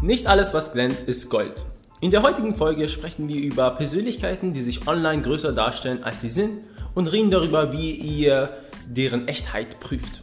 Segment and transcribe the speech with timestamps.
[0.00, 1.66] Nicht alles, was glänzt, ist Gold.
[2.00, 6.30] In der heutigen Folge sprechen wir über Persönlichkeiten, die sich online größer darstellen, als sie
[6.30, 6.60] sind
[6.94, 8.50] und reden darüber, wie ihr
[8.86, 10.22] deren Echtheit prüft.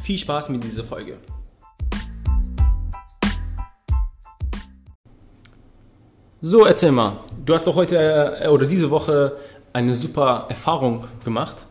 [0.00, 1.18] Viel Spaß mit dieser Folge.
[6.40, 7.16] So, erzähl mal.
[7.44, 7.96] Du hast doch heute
[8.42, 9.36] äh, oder diese Woche
[9.72, 11.66] eine super Erfahrung gemacht,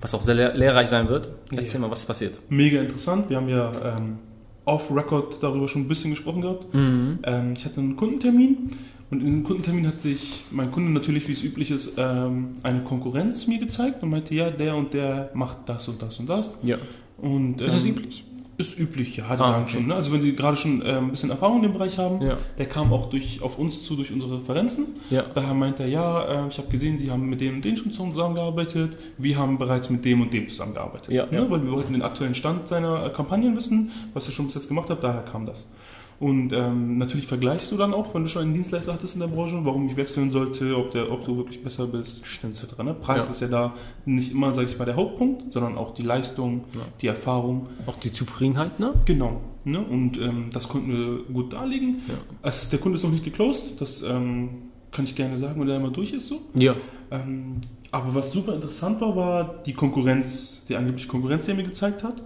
[0.00, 1.30] was auch sehr lehr lehrreich sein wird.
[1.52, 1.86] Erzähl Ja.
[1.86, 2.38] mal, was ist passiert.
[2.48, 3.28] Mega interessant.
[3.28, 4.18] Wir haben ja ähm,
[4.66, 6.74] off-Record darüber schon ein bisschen gesprochen gehabt.
[6.74, 7.20] Mhm.
[7.22, 8.70] Ähm, ich hatte einen Kundentermin
[9.10, 12.82] und in dem Kundentermin hat sich mein Kunde natürlich, wie es üblich ist, ähm, eine
[12.82, 16.58] Konkurrenz mir gezeigt und meinte, ja, der und der macht das und das und das.
[16.62, 16.76] Ja.
[17.18, 18.24] Und, Ist das ähm, üblich?
[18.58, 19.72] Ist üblich, ja, die Ah, sagen okay.
[19.74, 19.86] schon.
[19.88, 19.94] Ne?
[19.94, 22.38] Also wenn sie gerade schon ähm, ein bisschen Erfahrung in dem Bereich haben, Ja.
[22.56, 24.86] der kam auch durch, auf uns zu durch unsere Referenzen.
[25.10, 25.24] Ja.
[25.34, 27.92] Daher meinte er, ja, äh, ich habe gesehen, Sie haben mit dem und dem schon
[27.92, 28.96] zusammengearbeitet.
[29.18, 31.12] Wir haben bereits mit dem und dem zusammengearbeitet.
[31.12, 31.26] Ja.
[31.26, 31.50] Ne?
[31.50, 34.68] Weil wir wollten den aktuellen Stand seiner äh, Kampagnen wissen, was er schon bis jetzt
[34.68, 35.02] gemacht hat.
[35.02, 35.70] Daher kam das.
[36.18, 39.26] Und ähm, natürlich vergleichst du dann auch, wenn du schon einen Dienstleister hattest in der
[39.26, 42.78] Branche, warum ich wechseln sollte, ob, der, ob du wirklich besser bist, etc.
[42.82, 42.94] Ne?
[42.94, 43.32] Preis Ja.
[43.32, 43.74] ist ja da
[44.06, 46.80] nicht immer, sage ich mal, der Hauptpunkt, sondern auch die Leistung, Ja.
[47.02, 47.68] die Erfahrung.
[47.86, 48.94] Auch die Zufriedenheit, ne?
[49.04, 49.42] Genau.
[49.64, 49.80] Ne?
[49.80, 51.96] Und ähm, das konnten wir gut darlegen.
[52.08, 52.14] Ja.
[52.42, 54.48] Es, der Kunde ist noch nicht geclosed, das ähm,
[54.92, 56.40] kann ich gerne sagen, wenn der einmal durch ist so.
[56.54, 56.74] Ja.
[57.10, 57.56] Ähm,
[57.90, 62.02] aber was super interessant war, war die Konkurrenz, die angebliche Konkurrenz, die er mir gezeigt
[62.02, 62.22] hat.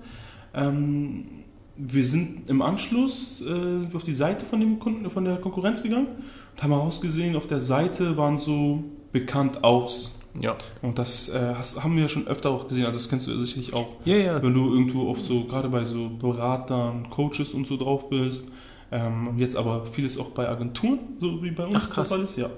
[0.55, 1.25] Ähm,
[1.89, 5.37] wir sind im Anschluss äh, sind wir auf die Seite von dem Kunden, von der
[5.37, 6.09] Konkurrenz gegangen
[6.55, 10.19] und haben herausgesehen, auf der Seite waren so bekannt aus.
[10.41, 10.57] Ja.
[10.83, 13.45] Und das äh, hast, haben wir ja schon öfter auch gesehen, also das kennst du
[13.45, 13.89] sicherlich auch.
[14.05, 14.43] Ja, ja.
[14.43, 18.49] Wenn du irgendwo oft so, gerade bei so Beratern, Coaches und so drauf bist,
[18.93, 22.13] ähm, jetzt aber vieles auch bei Agenturen, so wie bei uns Ach, krass.
[22.13, 22.51] ist, ja.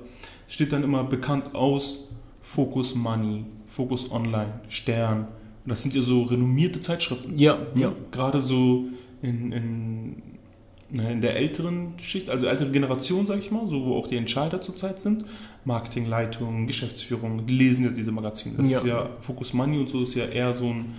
[0.48, 2.08] Steht dann immer bekannt aus
[2.42, 5.28] Focus Money, Focus Online, Stern.
[5.64, 7.38] Und das sind ja so renommierte Zeitschriften.
[7.38, 7.92] Ja, ja.
[8.10, 8.84] Gerade so
[9.22, 10.22] in, in,
[10.92, 14.60] in der älteren Schicht, also ältere Generation, sag ich mal, so wo auch die Entscheider
[14.60, 15.24] zurzeit sind.
[15.64, 18.56] Marketingleitung, Geschäftsführung, die lesen ja diese Magazine.
[18.58, 18.78] Das Ja.
[18.78, 20.94] ist ja Focus Money und so ist ja eher so ein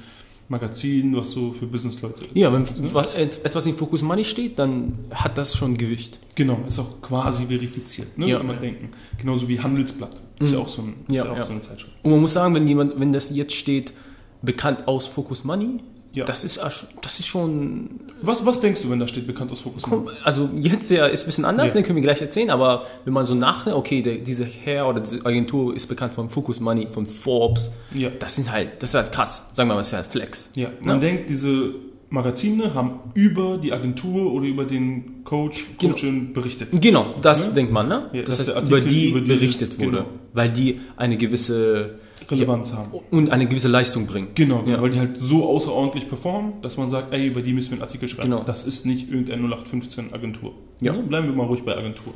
[0.49, 2.25] Magazin, was so für Businessleute.
[2.33, 6.19] Ja, wenn was- etwas in Focus Money steht, dann hat das schon Gewicht.
[6.35, 8.27] Genau, ist auch quasi verifiziert, ne?
[8.27, 8.37] Ja.
[8.37, 8.89] kann man denken.
[9.17, 10.15] Genauso wie Handelsblatt.
[10.39, 10.57] Ist Mhm.
[10.57, 11.43] ja auch so, ein, ist Ja, ja, auch ja.
[11.45, 11.93] so eine Zeitschrift.
[12.03, 13.93] Und man muss sagen, wenn jemand, wenn das jetzt steht,
[14.41, 15.77] bekannt aus Focus Money,
[16.15, 16.25] Ja.
[16.25, 16.59] das ist
[17.01, 17.89] das ist schon.
[18.21, 20.11] Was, was denkst du, wenn da steht bekannt aus Focus Money?
[20.23, 21.73] Also jetzt ja ist ein bisschen anders, Ja.
[21.73, 24.99] den können wir gleich erzählen, aber wenn man so nachdenkt, okay, der, diese Herr oder
[24.99, 28.09] diese Agentur ist bekannt von Focus Money, von Forbes, Ja.
[28.19, 29.49] das sind halt, das ist halt krass.
[29.53, 30.49] Sagen wir mal, das ist halt Flex.
[30.55, 31.01] Ja, man Ja.
[31.01, 31.73] denkt, diese
[32.09, 35.93] Magazine haben über die Agentur oder über den Coach, Genau.
[35.93, 36.69] Coachin berichtet.
[36.79, 37.53] Genau, das Ne?
[37.55, 38.09] denkt man, ne?
[38.13, 40.05] Ja, das heißt, über die über die berichtet ist, wurde, genau.
[40.33, 41.95] weil die eine gewisse
[42.29, 42.91] Relevanz haben.
[43.11, 44.29] und eine gewisse Leistung bringen.
[44.35, 44.81] Genau, Ja.
[44.81, 47.81] weil die halt so außerordentlich performen, dass man sagt, ey, über die müssen wir einen
[47.83, 48.29] Artikel schreiben.
[48.31, 48.43] Genau.
[48.43, 50.53] Das ist nicht irgendeine 0815 Agentur.
[50.81, 50.93] Ja.
[50.93, 51.03] Ne?
[51.03, 52.13] Bleiben wir mal ruhig bei Agentur.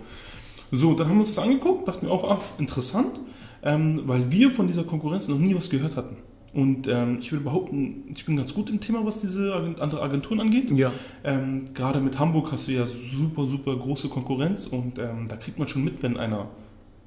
[0.72, 3.20] So, dann haben wir uns das angeguckt, dachten wir auch, ach, interessant,
[3.64, 6.18] ähm, weil wir von dieser Konkurrenz noch nie was gehört hatten.
[6.54, 10.02] Und ähm, ich würde behaupten, ich bin ganz gut im Thema, was diese Agent andere
[10.02, 10.72] Agenturen angeht.
[10.72, 10.92] Ja.
[11.24, 15.60] Ähm, gerade mit Hamburg hast du ja super, super große Konkurrenz und ähm, da kriegt
[15.60, 16.48] man schon mit, wenn einer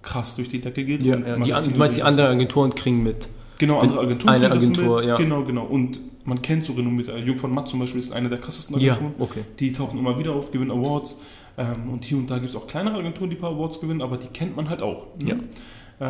[0.03, 1.03] krass durch die Decke geht.
[1.03, 1.37] Ja, ja.
[1.37, 3.28] Die, an- du meinst, die anderen Agenturen kriegen mit.
[3.59, 4.34] Genau, andere Agenturen.
[4.34, 5.06] eine kriegen das Agentur, mit.
[5.09, 5.16] ja.
[5.16, 5.65] Genau, genau.
[5.65, 7.16] Und man kennt so renommierte.
[7.19, 9.15] Jung von Matt zum Beispiel ist eine der krassesten Ja, Agenturen.
[9.19, 9.41] okay.
[9.59, 11.21] Die tauchen immer wieder auf, gewinnen Awards.
[11.59, 14.00] Ähm, und hier und da gibt es auch kleinere Agenturen, die ein paar Awards gewinnen,
[14.03, 15.06] aber die kennt man halt auch.
[15.22, 15.31] ne?
[15.31, 15.37] Ja.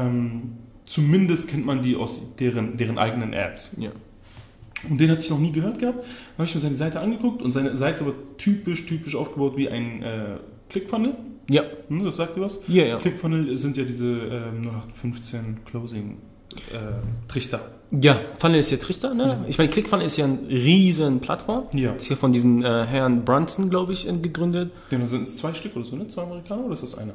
[0.07, 0.43] Ähm,
[0.85, 3.77] zumindest kennt man die aus deren, deren eigenen Ads.
[3.81, 3.91] Ja.
[4.89, 5.99] Und den hatte ich noch nie gehört gehabt.
[5.99, 9.69] Dann habe ich mir seine Seite angeguckt und seine Seite war typisch, typisch aufgebaut wie
[9.69, 10.37] ein äh,
[10.69, 11.15] ClickFunnel.
[11.51, 11.65] Ja.
[11.89, 12.63] Hm, das sagt dir was?
[12.69, 12.99] Ja, ja.
[12.99, 16.19] ClickFunnel sind ja diese ähm, 0815 Closing
[16.73, 17.61] äh, Trichter.
[17.91, 19.25] Ja, Funnel ist ja Trichter, ne?
[19.25, 19.45] Ja.
[19.49, 21.65] Ich meine, ClickFunnel ist ja eine riesen Plattform.
[21.73, 21.93] Ja.
[21.95, 24.71] Ist ja von diesen äh, Herrn Brunson, glaube ich, äh, gegründet.
[24.91, 26.07] Genau, sind es zwei Stück oder so, ne?
[26.07, 27.15] Zwei Amerikaner oder ist das einer?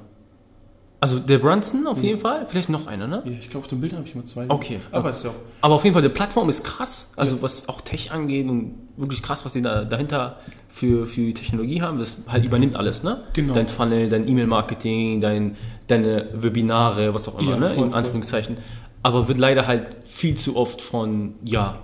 [1.05, 3.21] Also der Brunson auf jeden Fall, vielleicht noch einer, ne?
[3.25, 4.45] Ja, ich glaube, auf dem Bild habe ich mal zwei.
[4.49, 4.79] Okay.
[4.91, 5.35] Aber ist ja auch.
[5.61, 9.21] Aber auf jeden Fall, die Plattform ist krass, also was auch Tech angeht und wirklich
[9.21, 11.99] krass, was sie da dahinter für, für Technologie haben.
[11.99, 13.21] Das halt übernimmt alles, ne?
[13.33, 13.53] Genau.
[13.53, 17.75] Dein Funnel, dein E-Mail-Marketing, dein, deine Webinare, was auch immer, Ja, ne?
[17.75, 17.93] In.
[17.93, 18.57] Anführungszeichen.
[19.03, 21.83] Aber wird leider halt viel zu oft von, ja,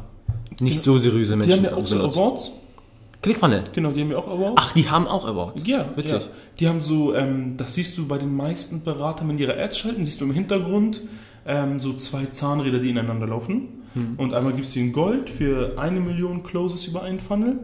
[0.59, 2.03] nicht so seriöse Die Menschen haben ja auch so.
[2.03, 2.53] Awards.
[3.21, 3.63] ClickFunnel.
[3.73, 4.55] Genau, die haben ja auch Awards.
[4.57, 5.63] Ach, die haben auch Awards.
[5.65, 6.21] Ja, witzig.
[6.21, 6.27] Ja.
[6.59, 9.77] Die haben so, ähm, das siehst du bei den meisten Beratern, wenn die ihre Ads
[9.77, 11.01] schalten, siehst du im Hintergrund
[11.45, 13.83] ähm, so zwei Zahnräder, die ineinander laufen.
[13.93, 14.15] Hm.
[14.17, 17.59] Und einmal gibst du in Gold für eine Million Closes über einen Funnel.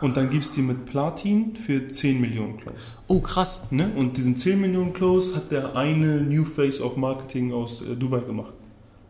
[0.00, 2.96] Und dann gibst du die mit Platin für 10 Millionen Closes.
[3.06, 3.62] Oh, krass.
[3.70, 3.92] Ne?
[3.94, 8.20] Und diesen 10 Millionen Close hat der eine New Face of Marketing aus äh, Dubai
[8.20, 8.52] gemacht.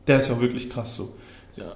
[0.06, 1.14] Der ist ja wirklich krass so.
[1.56, 1.72] Ja.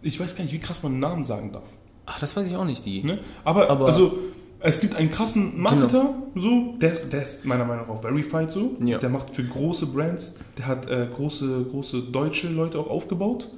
[0.00, 1.64] Ich weiß gar nicht, wie krass man einen Namen sagen darf.
[2.06, 3.02] Ach, das weiß ich auch nicht, die.
[3.04, 3.18] Ne?
[3.44, 4.18] Aber, Aber- also,
[4.64, 8.48] Es gibt einen krassen Marketer, so, der ist, der ist meiner Meinung nach auch verified
[8.52, 8.76] so.
[8.84, 8.98] Ja.
[8.98, 13.48] Der macht für große Brands, der hat äh, große, große deutsche Leute auch aufgebaut.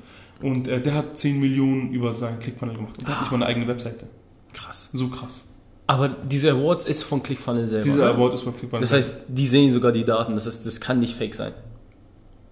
[0.40, 2.94] Und äh, der hat 10 Millionen über seinen Clickfunnel gemacht.
[2.98, 4.06] Und der hat nicht mal eine eigene Webseite.
[4.54, 4.88] Krass.
[4.94, 5.44] So krass.
[5.86, 7.84] Aber diese Awards ist von ClickFunnels selber.
[7.84, 8.14] Dieser?
[8.14, 8.88] Award ist von ClickFunnels.
[8.88, 10.34] Das heißt, die sehen sogar die Daten.
[10.34, 11.52] Das, ist, das kann nicht fake sein.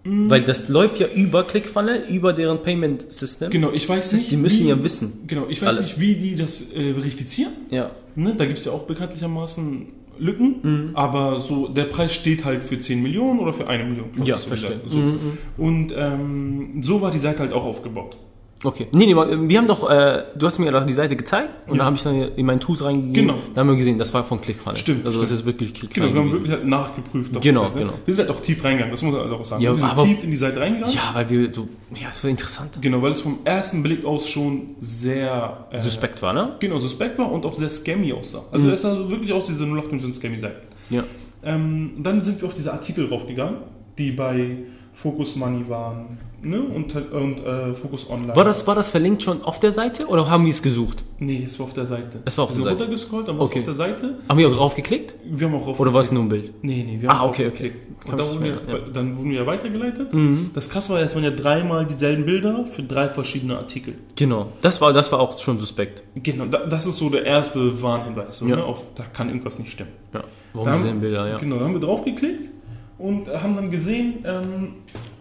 [0.05, 0.29] Mhm.
[0.31, 3.51] Weil das läuft ja über ClickFunnel, über deren Payment System.
[3.51, 4.33] genau, ich weiß Das heißt, nicht.
[4.33, 5.13] die müssen wie, ja wissen.
[5.29, 5.89] Genau, ich weiß Alles.
[5.89, 7.53] nicht, wie die das äh, verifizieren.
[7.71, 7.91] Ja.
[8.17, 8.35] Ne?
[8.37, 9.87] Da gibt es ja auch bekanntlichermaßen
[10.19, 10.91] Lücken, Mhm.
[10.97, 14.11] aber so der Preis steht halt für 10 Millionen oder für eine Million.
[14.25, 14.71] Ja, so verstehe.
[14.71, 14.93] gesagt.
[14.93, 15.15] So.
[15.57, 18.17] Und ähm, so war die Seite halt auch aufgebaut.
[18.65, 18.87] Okay.
[18.93, 21.79] Nee, nee, wir haben doch, äh, du hast mir doch die Seite gezeigt und Ja.
[21.81, 23.13] da habe ich dann in meinen Tools reingegeben.
[23.29, 23.35] Genau.
[23.55, 24.79] Da haben wir gesehen, das war von ClickFunnels.
[24.79, 25.41] Stimmt, Also das stimmt.
[25.41, 26.15] ist wirklich Genau, ClickFunnels.
[26.15, 27.41] wir haben wirklich halt nachgeprüft.
[27.41, 27.79] Genau, Seite.
[27.79, 27.93] genau.
[28.05, 29.63] Wir sind halt auch tief reingegangen, das muss man halt auch sagen.
[29.63, 30.95] Ja, wir sind aber- tief in die Seite reingegangen.
[30.95, 32.79] ja, weil wir so, ja, das war interessant.
[32.81, 36.55] Genau, weil es vom ersten Blick aus schon sehr äh, Suspekt war, ne?
[36.61, 38.43] genau, suspekt war und auch sehr scammy aussah.
[38.53, 38.73] Also Mhm.
[38.73, 40.61] es sah wirklich aus, diese 0815 scammy Seiten.
[40.91, 41.03] Ja.
[41.45, 43.57] Ähm, dann sind wir auf diese Artikel raufgegangen,
[43.99, 44.59] die bei
[44.93, 46.61] Focus Money waren ne?
[46.61, 48.35] und, und äh, Focus Online.
[48.37, 51.03] War das, war das verlinkt schon auf der Seite oder haben wir es gesucht?
[51.19, 52.21] Nee, es war auf der Seite.
[52.25, 52.71] Es war auf der Seite.
[52.71, 53.61] runtergescrollt, dann war Okay.
[53.61, 54.19] es auf der Seite.
[54.29, 55.15] Haben wir auch drauf geklickt?
[55.25, 56.53] Wir haben auch rauf Oder war es nur ein Bild?
[56.63, 57.77] Nee, nee, wir Ah, haben okay, draufgeklickt.
[58.01, 58.11] okay.
[58.13, 60.13] Und dann wurden, wir, mir- dann wurden wir weitergeleitet.
[60.13, 60.51] Mhm.
[60.55, 63.95] Das krasse war, es waren ja dreimal dieselben Bilder für drei verschiedene Artikel.
[64.17, 64.49] Genau.
[64.61, 66.03] Das war, das war auch schon suspekt.
[66.17, 68.39] Genau, da, das ist so der erste Warnhinweis.
[68.39, 68.57] So, Ja.
[68.57, 69.91] ne, auf, da kann irgendwas nicht stimmen.
[70.13, 70.25] Ja.
[70.55, 71.37] Warum Da haben- diese Bilder, ja.
[71.39, 72.51] Genau, da haben wir draufgeklickt
[72.99, 74.75] und haben dann gesehen, ähm,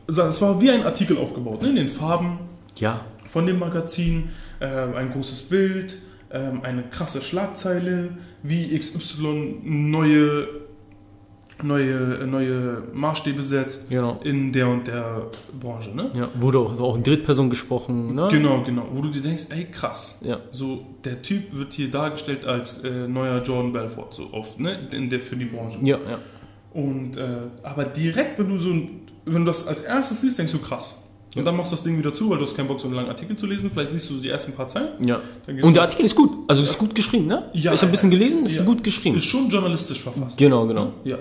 [0.08, 2.40] es war wie ein Artikel aufgebaut, ne, in den Farben
[2.78, 3.06] Ja.
[3.28, 5.96] von dem Magazin, ähm, ein großes Bild,
[6.32, 8.10] ähm, eine krasse Schlagzeile,
[8.44, 10.48] wie XY neue,
[11.64, 14.20] neue, neue Maßstäbe setzt Genau.
[14.24, 15.28] in der und der
[15.60, 15.96] Branche.
[15.96, 16.10] Ne?
[16.16, 16.30] Ja.
[16.36, 18.28] Wurde auch, auch in Drittperson gesprochen, ne?
[18.32, 18.88] Genau, genau.
[18.94, 20.40] Wo du dir denkst, ey krass, Ja.
[20.52, 25.10] so der Typ wird hier dargestellt als äh, neuer Jordan Belfort, so auf, ne, in
[25.10, 25.78] der für die Branche.
[25.84, 26.18] Ja, ja.
[26.74, 27.28] Und äh,
[27.64, 31.08] aber direkt, wenn du so ein, wenn du das als erstes siehst, denkst du krass.
[31.36, 32.96] Und dann machst du das Ding wieder zu, weil du hast keinen Bock, so einen
[32.96, 33.72] langen Artikel zu lesen.
[33.72, 34.90] Vielleicht liest du die ersten paar Zeilen.
[35.06, 35.22] ja.
[35.62, 36.32] Und der Artikel ist gut.
[36.48, 37.50] Also ist gut geschrieben, ne?
[37.54, 38.64] Ja, ich habe ein bisschen gelesen, ist ja.
[38.64, 39.16] gut geschrieben.
[39.16, 40.38] ist schon journalistisch verfasst.
[40.38, 40.94] Genau, genau.
[41.06, 41.18] Ja.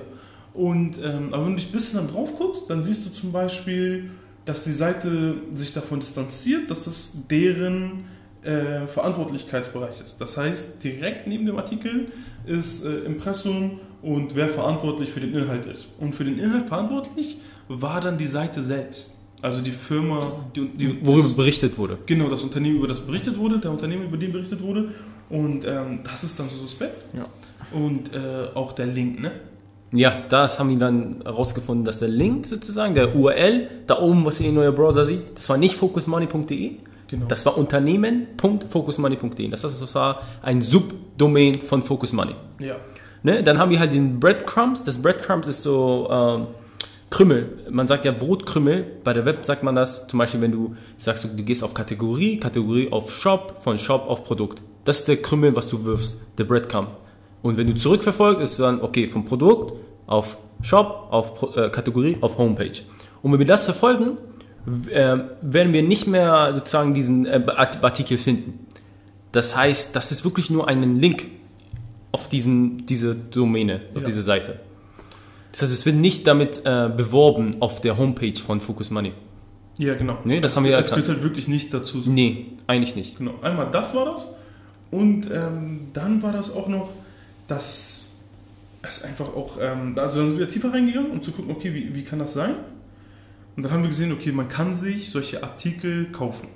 [0.52, 3.30] Und ähm, aber wenn du dich ein bisschen dann drauf guckst, dann siehst du zum
[3.30, 4.10] Beispiel,
[4.46, 8.04] dass die Seite sich davon distanziert, dass das deren
[8.42, 10.20] äh, Verantwortlichkeitsbereich ist.
[10.20, 12.08] Das heißt, direkt neben dem Artikel
[12.46, 15.88] ist äh, Impressum und wer verantwortlich für den Inhalt ist.
[16.00, 17.36] Und für den Inhalt verantwortlich
[17.70, 19.16] war dann die Seite selbst.
[19.42, 20.20] Also die Firma,
[20.54, 21.98] die, die Worüber das, berichtet wurde.
[22.04, 24.88] genau das Unternehmen, über das berichtet wurde, der Unternehmen, über den berichtet wurde.
[25.30, 27.14] Und ähm, das ist dann so suspekt.
[27.14, 27.26] Ja.
[27.72, 29.30] Und äh, auch der Link, ne?
[29.92, 34.40] Ja, das haben die dann herausgefunden, dass der Link sozusagen, der URL, da oben, was
[34.40, 36.72] ihr in euer Browser seht, das war nicht focusmoney.de,
[37.08, 37.26] Genau.
[37.26, 39.48] das war unternehmen.focusmoney.de.
[39.48, 42.34] Das, heißt, das war ein Subdomain von Focus Money.
[42.58, 42.76] ja.
[43.22, 43.42] Ne?
[43.42, 44.82] Dann haben wir halt den Breadcrumbs.
[44.82, 46.46] Das Breadcrumbs ist so ähm,
[47.10, 47.66] Krümmel.
[47.70, 48.84] Man sagt ja Brotkrümmel.
[49.04, 50.06] Bei der Web sagt man das.
[50.06, 54.24] Zum Beispiel, wenn du sagst, du gehst auf Kategorie, Kategorie auf Shop, von Shop auf
[54.24, 54.62] Produkt.
[54.84, 56.88] Das ist der Krümmel, was du wirfst, der Breadcrumb.
[57.42, 59.74] Und wenn du zurückverfolgst, ist dann, okay, vom Produkt
[60.06, 62.72] auf Shop, auf Pro- äh, Kategorie, auf Homepage.
[63.22, 64.18] Und wenn wir das verfolgen,
[64.90, 68.66] äh, werden wir nicht mehr sozusagen diesen äh, Art- Artikel finden.
[69.32, 71.26] Das heißt, das ist wirklich nur ein Link
[72.12, 74.06] auf diesen, diese Domäne, auf Ja.
[74.06, 74.60] diese Seite.
[75.52, 79.12] Das heißt, es wird nicht damit äh, beworben auf der Homepage von Focus Money.
[79.78, 80.18] Ja, genau.
[80.24, 81.06] Nee, das es, haben wir Es erkannt.
[81.06, 82.00] gehört halt wirklich nicht dazu.
[82.00, 82.10] So.
[82.10, 83.18] Nee, eigentlich nicht.
[83.18, 83.34] Genau.
[83.42, 84.34] Einmal das war das.
[84.90, 86.90] Und ähm, dann war das auch noch,
[87.48, 88.10] dass
[88.82, 91.94] es einfach auch, ähm, also dann sind wir tiefer reingegangen, um zu gucken, okay, wie,
[91.94, 92.54] wie kann das sein?
[93.56, 96.48] Und dann haben wir gesehen, okay, man kann sich solche Artikel kaufen.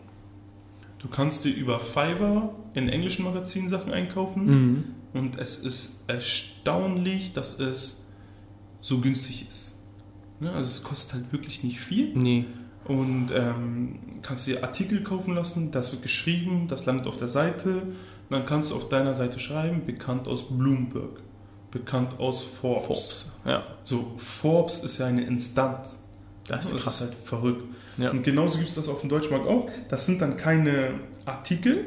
[0.99, 4.47] Du kannst dir über Fiverr in englischen Magazinen Sachen einkaufen.
[4.47, 4.85] Mhm.
[5.13, 8.04] Und es ist erstaunlich, dass es
[8.85, 9.77] so günstig ist.
[10.41, 10.53] Ne?
[10.53, 12.15] Also es kostet halt wirklich nicht viel.
[12.15, 12.45] Nee.
[12.85, 17.71] Und ähm, kannst dir Artikel kaufen lassen, das wird geschrieben, das landet auf der Seite.
[17.81, 17.95] Und
[18.31, 21.21] dann kannst du auf deiner Seite schreiben, bekannt aus Bloomberg,
[21.71, 22.87] bekannt aus Forbes.
[22.87, 23.33] Forbes.
[23.47, 26.01] Ja, So, Forbes ist ja eine Instanz.
[26.47, 27.65] das ist Das ist halt verrückt.
[27.97, 28.11] Ja.
[28.11, 29.71] Und genauso gibt es das auf dem Deutschmarkt auch.
[29.89, 31.87] Das sind dann keine Artikel,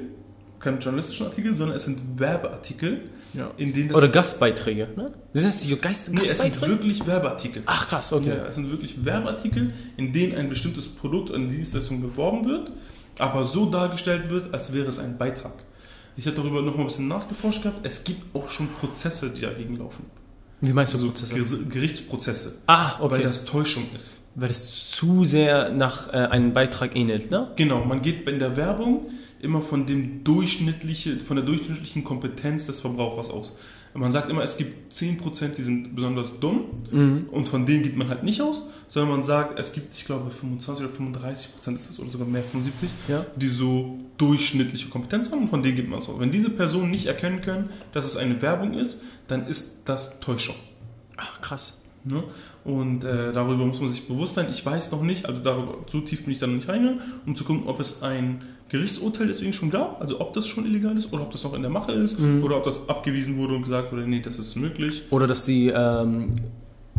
[0.59, 3.01] keine journalistischen Artikel, sondern es sind Werbeartikel,
[3.33, 3.51] Ja.
[3.57, 4.87] in denen das Oder Gastbeiträge.
[4.95, 5.11] Ne?
[5.33, 7.63] Sind das die Geist Nee, es sind wirklich Werbeartikel.
[7.65, 8.29] Ach krass, okay.
[8.29, 12.71] Ja, es sind wirklich Werbeartikel, in denen ein bestimmtes Produkt oder eine Dienstleistung beworben wird,
[13.19, 15.53] aber so dargestellt wird, als wäre es ein Beitrag.
[16.15, 17.85] Ich habe darüber noch mal ein bisschen nachgeforscht gehabt.
[17.85, 20.05] Es gibt auch schon Prozesse, die dagegen laufen.
[20.61, 21.35] Wie meinst du Also Prozesse?
[21.35, 23.15] Ger- Gerichtsprozesse, Ah, okay.
[23.15, 24.23] weil das Täuschung ist.
[24.33, 27.51] Weil es zu sehr nach äh, einem Beitrag ähnelt, ne?
[27.55, 29.07] Genau, man geht in der Werbung,
[29.41, 33.51] immer von dem durchschnittliche, von der durchschnittlichen Kompetenz des Verbrauchers aus.
[33.93, 37.25] Man sagt immer, es gibt 10%, die sind besonders dumm Mhm.
[37.31, 40.29] und von denen geht man halt nicht aus, sondern man sagt, es gibt, ich glaube,
[40.29, 43.25] 25 oder 35 Prozent ist das oder sogar mehr, 75, Ja.
[43.35, 46.09] die so durchschnittliche Kompetenz haben und von denen geht man aus.
[46.19, 50.55] Wenn diese Personen nicht erkennen können, dass es eine Werbung ist, dann ist das Täuschung.
[51.15, 51.81] Ach, krass.
[52.03, 52.23] Ne?
[52.63, 54.47] Und äh, darüber muss man sich bewusst sein.
[54.51, 57.35] Ich weiß noch nicht, also darüber, so tief bin ich da noch nicht reingegangen, um
[57.35, 61.13] zu gucken, ob es ein Gerichtsurteil deswegen schon gab, also ob das schon illegal ist
[61.13, 63.91] oder ob das noch in der Mache ist oder ob das abgewiesen wurde und gesagt
[63.91, 65.03] wurde, nee, das ist möglich.
[65.09, 66.35] Oder dass die ähm,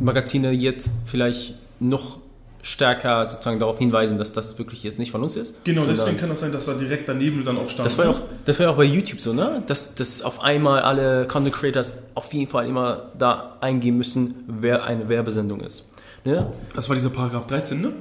[0.00, 2.18] Magazine jetzt vielleicht noch
[2.62, 5.62] stärker sozusagen darauf hinweisen, dass das wirklich jetzt nicht von uns ist.
[5.64, 7.86] Genau, sondern- deswegen kann das sein, dass da direkt daneben dann auch stand.
[7.86, 9.62] Das war ja auch, das war ja auch bei YouTube so, ne?
[9.66, 14.84] Dass, dass auf einmal alle Content Creators auf jeden Fall immer da eingeben müssen, wer
[14.84, 15.84] eine Werbesendung ist.
[16.24, 16.50] Ne?
[16.74, 17.92] Das war dieser Paragraph 13, ne?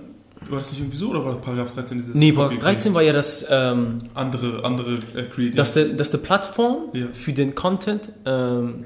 [0.49, 3.13] War das nicht irgendwie so oder war Paragraph 13 dieses Nee, Paragraph 13 war ja
[3.13, 5.55] das, ähm, andere andere äh, Creatives?
[5.55, 7.07] dass, der, dass die Plattform Ja.
[7.13, 8.85] für den Content ähm,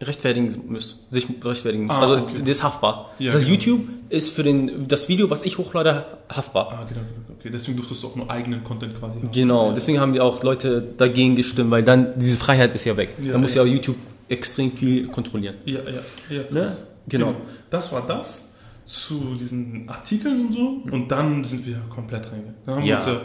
[0.00, 1.96] rechtfertigen muss, sich rechtfertigen muss.
[1.96, 2.38] Ah, also okay.
[2.44, 3.10] der ist haftbar.
[3.18, 3.54] Ja, das heißt, genau.
[3.56, 6.68] YouTube ist für den, das Video, was ich hochlade, haftbar.
[6.72, 7.38] Ah, genau, genau.
[7.38, 9.30] Okay, deswegen durftest du auch nur eigenen Content quasi haben.
[9.30, 9.72] Genau, Ja.
[9.74, 13.14] deswegen haben die auch Leute dagegen gestimmt, weil dann diese Freiheit ist ja weg.
[13.22, 13.68] Ja, da muss ja ja.
[13.68, 13.96] auch YouTube
[14.28, 15.54] extrem viel kontrollieren.
[15.64, 16.42] Ja, ja, ja.
[16.50, 16.76] Ne?
[17.08, 17.34] Genau.
[17.70, 18.51] Das war das
[18.86, 20.82] zu diesen Artikeln und so.
[20.90, 22.54] Und dann sind wir komplett reingegangen.
[22.66, 22.96] Dann haben, Ja.
[22.96, 23.20] wir uns, ja,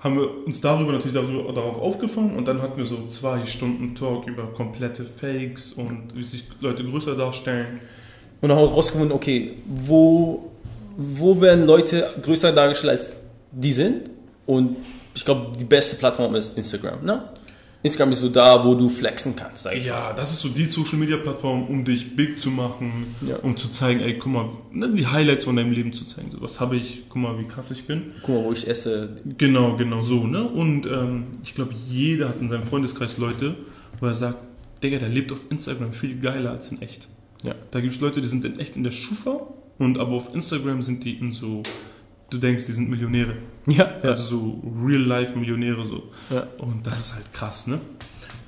[0.00, 3.94] haben wir uns darüber natürlich darüber, darauf aufgefangen und dann hatten wir so zwei Stunden
[3.94, 7.80] Talk über komplette Fakes und wie sich Leute größer darstellen.
[8.40, 10.50] Und dann haben wir rausgefunden, okay, wo,
[10.96, 13.12] wo werden Leute größer dargestellt, als
[13.52, 14.10] die sind?
[14.46, 14.76] Und
[15.14, 17.04] ich glaube, die beste Plattform ist Instagram.
[17.04, 17.22] Ne?
[17.82, 19.64] Instagram ist so da, wo du flexen kannst.
[19.64, 19.86] Sag ich.
[19.86, 23.36] Ja, das ist so die Social Media Plattform, um dich big zu machen, Ja.
[23.38, 26.30] um zu zeigen, ey, guck mal, ne, die Highlights von deinem Leben zu zeigen.
[26.30, 28.12] So, was habe ich, guck mal, wie krass ich bin.
[28.22, 29.16] Guck mal, wo ich esse.
[29.36, 30.44] Genau, genau so, ne?
[30.46, 33.56] Und ähm, ich glaube, jeder hat in seinem Freundeskreis Leute,
[34.00, 34.38] wo er sagt,
[34.82, 37.08] Digga, der lebt auf Instagram viel geiler als in echt.
[37.44, 37.54] Ja.
[37.72, 39.40] Da gibt es Leute, die sind in echt in der Schufa
[39.78, 41.62] und aber auf Instagram sind die in so,
[42.32, 43.34] du denkst, die sind Millionäre.
[43.66, 44.10] Ja, ja.
[44.10, 46.02] Also so Real-Life-Millionäre so.
[46.34, 46.46] ja.
[46.58, 47.78] Und das ist halt krass, ne?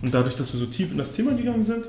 [0.02, 1.84] Und dadurch, dass wir so tief in das Thema gegangen sind,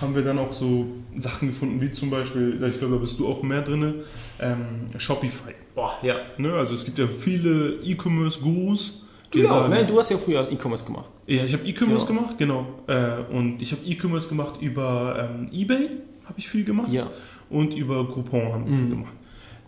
[0.00, 0.86] haben wir dann auch so
[1.18, 3.94] Sachen gefunden, wie zum Beispiel, ich glaube, da bist du auch mehr drin,
[4.40, 5.52] ähm, Shopify.
[5.74, 6.16] Boah, ja.
[6.38, 6.52] Ne?
[6.54, 9.86] Also es gibt ja viele E-Commerce-Gurus, Du auch, sagen, ne?
[9.86, 11.08] Du hast ja früher E-Commerce gemacht.
[11.28, 12.20] ja, ich habe E-Commerce Genau.
[12.22, 12.66] gemacht, genau.
[12.88, 15.90] Äh, und ich habe E-Commerce gemacht über ähm, eBay,
[16.24, 16.90] habe ich viel gemacht.
[16.92, 17.08] Ja.
[17.48, 18.90] Und über Groupon haben wir viel Mhm.
[18.90, 19.12] gemacht.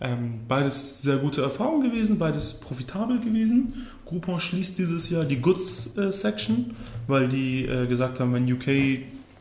[0.05, 3.87] Ähm, beides sehr gute Erfahrungen gewesen, beides profitabel gewesen.
[4.05, 6.75] Groupon schließt dieses Jahr die Goods-Section,
[7.07, 8.67] weil die äh, gesagt haben, wenn UK,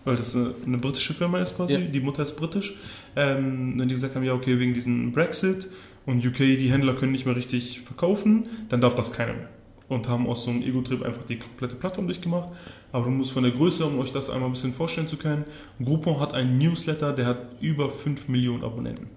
[0.04, 1.80] weil das eine, eine britische Firma ist quasi, Ja.
[1.80, 2.76] die Mutter ist britisch,
[3.16, 5.68] ähm, wenn die gesagt haben, ja okay, wegen diesem Brexit
[6.06, 9.48] und UK, die Händler können nicht mehr richtig verkaufen, dann darf das keiner mehr.
[9.88, 12.48] Und haben aus so einem Ego-Trip einfach die komplette Plattform durchgemacht.
[12.92, 15.44] Aber du musst von der Größe, um euch das einmal ein bisschen vorstellen zu können,
[15.84, 19.08] Groupon hat einen Newsletter, der hat über 5 Millionen Abonnenten.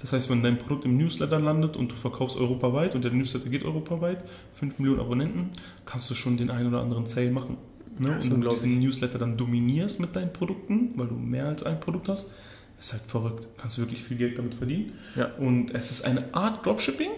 [0.00, 3.48] Das heißt, wenn dein Produkt im Newsletter landet und du verkaufst europaweit und der Newsletter
[3.48, 5.50] geht europaweit, 5 Millionen Abonnenten,
[5.84, 7.58] kannst du schon den einen oder anderen Sale machen.
[7.98, 8.12] Ne?
[8.12, 11.80] Und wenn du diesen Newsletter dann dominierst mit deinen Produkten, weil du mehr als ein
[11.80, 12.30] Produkt hast,
[12.78, 13.46] ist halt verrückt.
[13.58, 14.92] Kannst du wirklich viel Geld damit verdienen.
[15.16, 15.26] Ja.
[15.38, 17.10] Und es ist eine Art Dropshipping,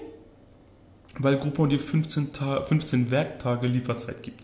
[1.19, 4.43] weil Groupon dir 15, Ta 15 Werktage Lieferzeit gibt.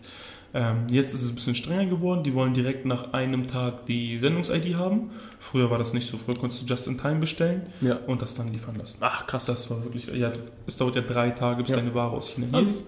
[0.53, 2.23] Ähm, jetzt ist es ein bisschen strenger geworden.
[2.23, 5.11] Die wollen direkt nach einem Tag die Sendungs-ID haben.
[5.39, 6.17] Früher war das nicht so.
[6.17, 7.99] Früher konntest du just in time bestellen Ja.
[8.07, 8.97] und das dann liefern lassen.
[9.01, 9.45] Ach, krass.
[9.45, 10.31] Das war wirklich, ja,
[10.65, 11.77] es dauert ja drei Tage, bis Ja.
[11.77, 12.83] deine Ware aus China Ah, hier ist.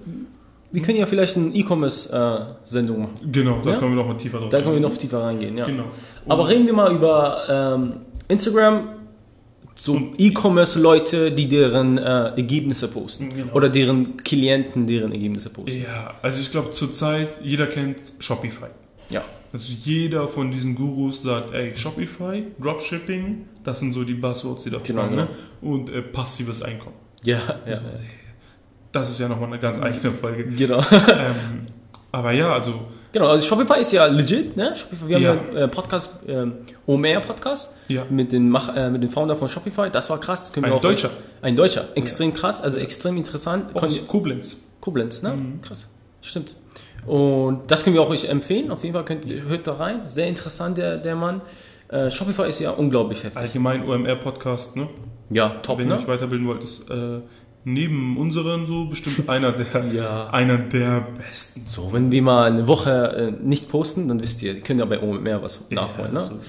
[0.72, 3.20] Wir können ja vielleicht eine E-Commerce-Sendung machen.
[3.32, 3.78] Genau, da Ja?
[3.78, 4.50] kommen wir noch mal tiefer drauf.
[4.50, 5.66] Da können wir noch tiefer reingehen, ja.
[5.66, 5.84] Genau.
[6.28, 7.94] Aber reden wir mal über ähm,
[8.28, 8.88] Instagram,
[9.84, 12.02] so E-Commerce-Leute, die deren äh,
[12.36, 13.36] Ergebnisse posten.
[13.36, 13.54] Genau.
[13.54, 15.82] Oder deren Klienten deren Ergebnisse posten.
[15.82, 18.68] Ja, also ich glaube zurzeit, jeder kennt Shopify.
[19.10, 19.24] Ja.
[19.52, 24.70] Also jeder von diesen Gurus sagt, ey, Shopify, Dropshipping, das sind so die Buzzwords, die
[24.70, 25.24] da Genau, fallen, genau.
[25.24, 25.30] ne?
[25.62, 26.96] Und äh, passives Einkommen.
[27.24, 27.82] Ja, ja.
[28.92, 30.44] Das ist ja nochmal eine ganz eigene Folge.
[30.44, 30.78] Genau.
[30.92, 31.66] ähm,
[32.12, 34.76] aber ja, also genau, also Shopify ist ja legit, ne?
[34.76, 35.30] Shopify, wir Ja.
[35.30, 36.54] haben ja einen äh, Podcast, ähm,
[36.88, 39.90] OMR Podcast ja, mit den, Mach, äh, mit den Founder von Shopify.
[39.92, 40.46] Das war krass.
[40.46, 41.10] Das können wir ein auch Deutscher
[41.42, 41.86] Ein Deutscher.
[41.96, 43.76] Extrem krass, also extrem interessant.
[43.76, 44.58] Aus Koblenz.
[44.80, 45.34] Koblenz, ne?
[45.34, 45.62] Mhm.
[45.62, 45.86] Krass.
[46.22, 46.56] Stimmt.
[47.06, 48.70] Und das können wir auch euch empfehlen.
[48.72, 50.02] Auf jeden Fall könnt ihr, hört da rein.
[50.08, 51.42] Sehr interessant, der, der Mann.
[51.88, 53.42] Äh, Shopify ist ja unglaublich heftig.
[53.42, 54.88] Allgemein OMR-Podcast, ne?
[55.30, 56.02] Ja, top, Wenn ihr ne?
[56.02, 57.20] euch weiterbilden wollt, ist äh,
[57.64, 60.30] neben unseren so bestimmt einer der, Ja.
[60.32, 61.64] einer der besten.
[61.66, 65.02] So, wenn wir mal eine Woche äh, nicht posten, dann wisst ihr, könnt ihr bei
[65.02, 66.26] OMR was nachholen, Ja, ne?
[66.28, 66.40] so.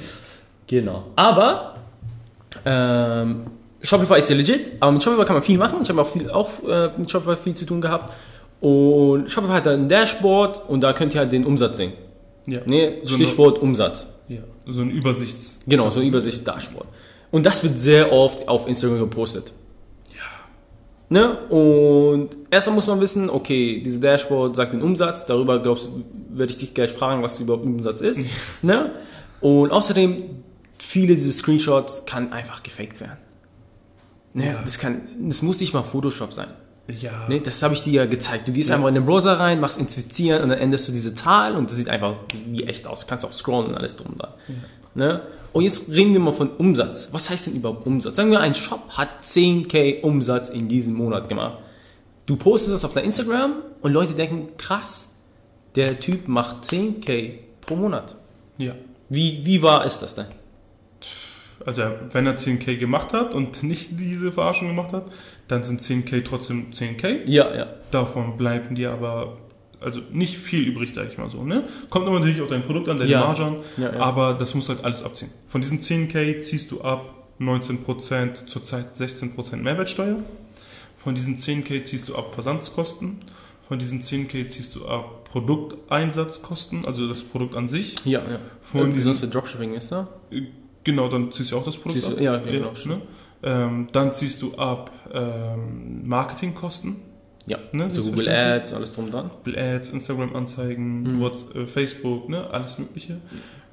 [0.66, 1.04] Genau.
[1.16, 1.76] Aber
[2.64, 3.42] ähm,
[3.82, 5.78] Shopify ist ja legit, aber mit Shopify kann man viel machen.
[5.82, 8.12] Ich habe auch, viel, auch äh, mit Shopify viel zu tun gehabt.
[8.60, 11.92] Und Shopify hat ein Dashboard und da könnt ihr halt den Umsatz sehen.
[12.46, 12.60] Ja.
[12.64, 12.98] Ne?
[13.04, 14.06] So Stichwort Umsatz.
[14.28, 14.42] Eine, ja.
[14.66, 15.60] So ein Übersichts.
[15.66, 16.86] Genau, so eine Übersicht Dashboard.
[17.32, 19.52] Und das wird sehr oft auf Instagram gepostet.
[21.12, 21.36] Ne?
[21.50, 25.90] Und erstmal muss man wissen, okay, diese Dashboard sagt den Umsatz, darüber glaubst
[26.30, 28.26] werde ich dich gleich fragen, was überhaupt Umsatz ist.
[28.62, 28.92] ne?
[29.42, 30.22] Und außerdem,
[30.78, 33.18] viele dieser Screenshots kann einfach gefaked werden.
[34.32, 34.46] Ne?
[34.46, 34.62] Ja.
[34.64, 36.48] Das, kann, das muss nicht mal Photoshop sein.
[37.00, 37.28] Ja.
[37.28, 37.40] Ne?
[37.40, 38.46] Das habe ich dir ja gezeigt.
[38.48, 38.76] Du gehst Ja.
[38.76, 41.76] einfach in den Browser rein, machst inspizieren und dann änderst du diese Zahl und das
[41.76, 42.14] sieht einfach
[42.46, 43.00] wie echt aus.
[43.00, 44.32] Du kannst auch scrollen und alles drum und dran.
[44.94, 45.22] Ne?
[45.52, 47.08] Und jetzt reden wir mal von Umsatz.
[47.12, 48.16] Was heißt denn überhaupt Umsatz?
[48.16, 51.58] Sagen wir, ein Shop hat 10k Umsatz in diesem Monat gemacht.
[52.26, 55.14] Du postest das auf dein Instagram und Leute denken, krass,
[55.74, 58.16] der Typ macht 10k pro Monat.
[58.58, 58.72] ja.
[59.08, 60.24] Wie, wie wahr ist das denn?
[61.66, 65.06] Also wenn er 10k gemacht hat und nicht diese Verarschung gemacht hat,
[65.48, 67.24] dann sind 10k trotzdem 10k.
[67.26, 67.66] Ja, ja.
[67.90, 69.38] Davon bleiben dir aber
[69.80, 71.42] also nicht viel übrig, sage ich mal so.
[71.44, 71.64] Ne?
[71.90, 73.20] Kommt aber natürlich auf dein Produkt an, deine Ja.
[73.20, 74.00] Marge an, Ja, ja.
[74.00, 75.30] aber das musst du halt alles abziehen.
[75.48, 80.16] Von diesen 10k ziehst du ab 19%, zurzeit 16% Mehrwertsteuer.
[80.96, 83.18] Von diesen 10k ziehst du ab Versandskosten.
[83.66, 87.94] Von diesen 10k ziehst du ab Produkteinsatzkosten, also das Produkt an sich.
[88.04, 88.38] Ja, ja.
[88.60, 90.08] Von diesen- sonst für Dropshipping ist da?
[90.84, 92.20] Genau, dann ziehst du auch das Produkt du- ab.
[92.20, 93.00] ja, ja, genau, ne?
[93.42, 96.96] ähm, dann ziehst du ab ähm, Marketingkosten,
[97.46, 97.58] Ja.
[97.72, 98.28] Ne, so Google.
[98.28, 99.30] Ads, alles drum und dran.
[99.44, 101.24] Google Ads, Instagram-Anzeigen, Mhm.
[101.54, 103.18] Äh, Facebook, ne, alles Mögliche.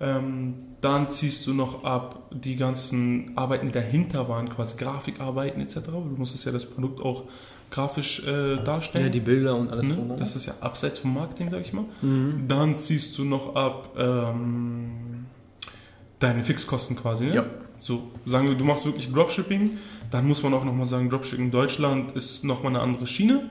[0.02, 5.76] Ähm, dann ziehst du noch ab die ganzen Arbeiten, die dahinter waren, quasi Grafikarbeiten etc.
[5.88, 7.26] Du musstest ja das Produkt auch
[7.70, 9.06] grafisch äh, darstellen.
[9.06, 10.08] Ja, die Bilder und alles drum ne?
[10.10, 10.20] dran.
[10.20, 11.84] Das ist ja abseits vom Marketing, sag ich mal.
[12.02, 12.46] Mhm.
[12.48, 15.19] Dann ziehst du noch ab ähm,
[16.20, 17.26] deine Fixkosten quasi.
[17.26, 17.36] Ne?
[17.36, 17.46] Ja.
[17.80, 19.78] So, sagen wir, du machst wirklich Dropshipping,
[20.12, 23.50] dann muss man auch nochmal sagen, Dropshipping in Deutschland ist nochmal eine andere Schiene,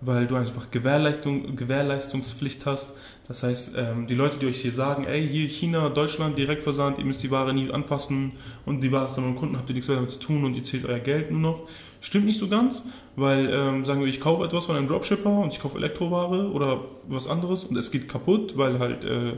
[0.00, 2.94] weil du einfach Gewährleistung, Gewährleistungspflicht hast.
[3.28, 7.04] Das heißt, ähm, die Leute, die euch hier sagen, ey, hier China, Deutschland, Direktversand, ihr
[7.04, 8.32] müsst die Ware nie anfassen
[8.64, 10.54] und die Ware ist dann beim Kunden, habt ihr nichts mehr damit zu tun und
[10.54, 11.68] ihr zählt euer Geld nur noch.
[12.00, 12.84] Stimmt nicht so ganz,
[13.16, 16.84] weil, ähm, sagen wir, ich kaufe etwas von einem Dropshipper und ich kaufe Elektroware oder
[17.08, 19.32] was anderes und es geht kaputt, weil halt äh,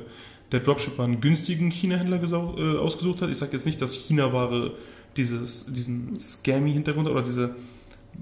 [0.53, 3.31] der Dropshipper einen günstigen China-Händler äh, ausgesucht hat.
[3.31, 4.73] Ich sage jetzt nicht, dass China-Ware
[5.17, 7.51] dieses, diesen Scammy-Hintergrund oder diese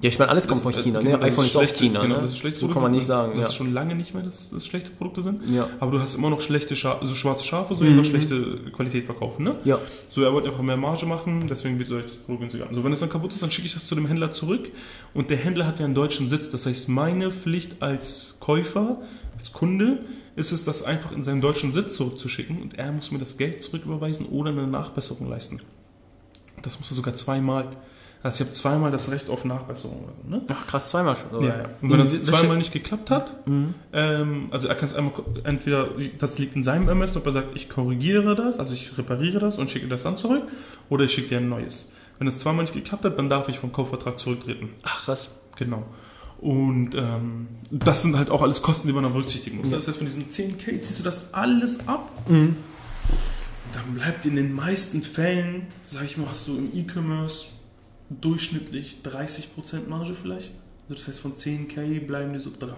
[0.03, 0.99] Ja, ich meine, alles kommt von das- äh, China.
[1.01, 1.19] genau, Ne?
[1.21, 2.03] das iPhone ist auch China.
[2.03, 2.23] Genau, ne?
[2.23, 3.29] das ist schlechte so Produkte kann man nicht sind, sagen.
[3.31, 3.43] Das, ja.
[3.43, 5.49] das ist schon lange nicht mehr, dass das schlechte Produkte sind.
[5.49, 5.69] ja.
[5.81, 8.03] Aber du hast immer noch schlechte Scha also schwarze Schafe, so mhm.
[8.05, 9.45] schlechte Qualität verkaufen.
[9.45, 9.57] Ne?
[9.65, 9.79] ja.
[10.09, 12.69] So, er wollte einfach mehr Marge machen, deswegen wird euch das Produkt günstiger.
[12.73, 14.71] So, wenn es dann kaputt ist, dann schicke ich das zu dem Händler zurück.
[15.15, 16.51] Und der Händler hat ja einen deutschen Sitz.
[16.51, 19.01] Das heißt, meine Pflicht als Käufer,
[19.39, 19.99] als Kunde,
[20.37, 22.63] ist es, das einfach in seinen deutschen Sitz zurückzuschicken.
[22.63, 25.61] Und er muss mir das Geld zurücküberweisen oder eine Nachbesserung leisten.
[26.63, 27.67] Das musst du sogar zweimal.
[28.23, 30.09] Also ich habe zweimal das Recht auf Nachbesserung.
[30.27, 30.43] Ne?
[30.49, 31.31] Ach, krass, zweimal schon.
[31.39, 31.47] oder?
[31.47, 31.65] Ja.
[31.81, 33.75] Und wenn das zweimal nicht geklappt hat, Mhm.
[33.93, 35.13] ähm, also er kann es einmal,
[35.45, 39.39] entweder, das liegt in seinem Ermessen, ob er sagt, ich korrigiere das, also ich repariere
[39.39, 40.43] das und schicke das dann zurück,
[40.89, 41.93] oder ich schicke dir ein neues.
[42.19, 44.71] Wenn es zweimal nicht geklappt hat, dann darf ich vom Kaufvertrag zurücktreten.
[44.83, 45.29] Ach, krass.
[45.57, 45.85] Genau.
[46.41, 49.71] Und ähm, das sind halt auch alles Kosten, die man da berücksichtigen muss.
[49.71, 49.77] Ja.
[49.77, 52.11] Das heißt, von diesen 10k ziehst du das alles ab.
[52.29, 52.57] Mhm.
[53.73, 57.47] Dann bleibt in den meisten Fällen, sag ich mal, hast du im E-Commerce
[58.11, 60.55] durchschnittlich 30% Marge vielleicht.
[60.89, 62.69] Also das heißt, von 10k bleiben dir so 3.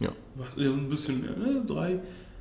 [0.00, 0.10] Ja.
[0.34, 1.62] Was, ja, ein bisschen mehr, ne?
[1.66, 2.00] 3.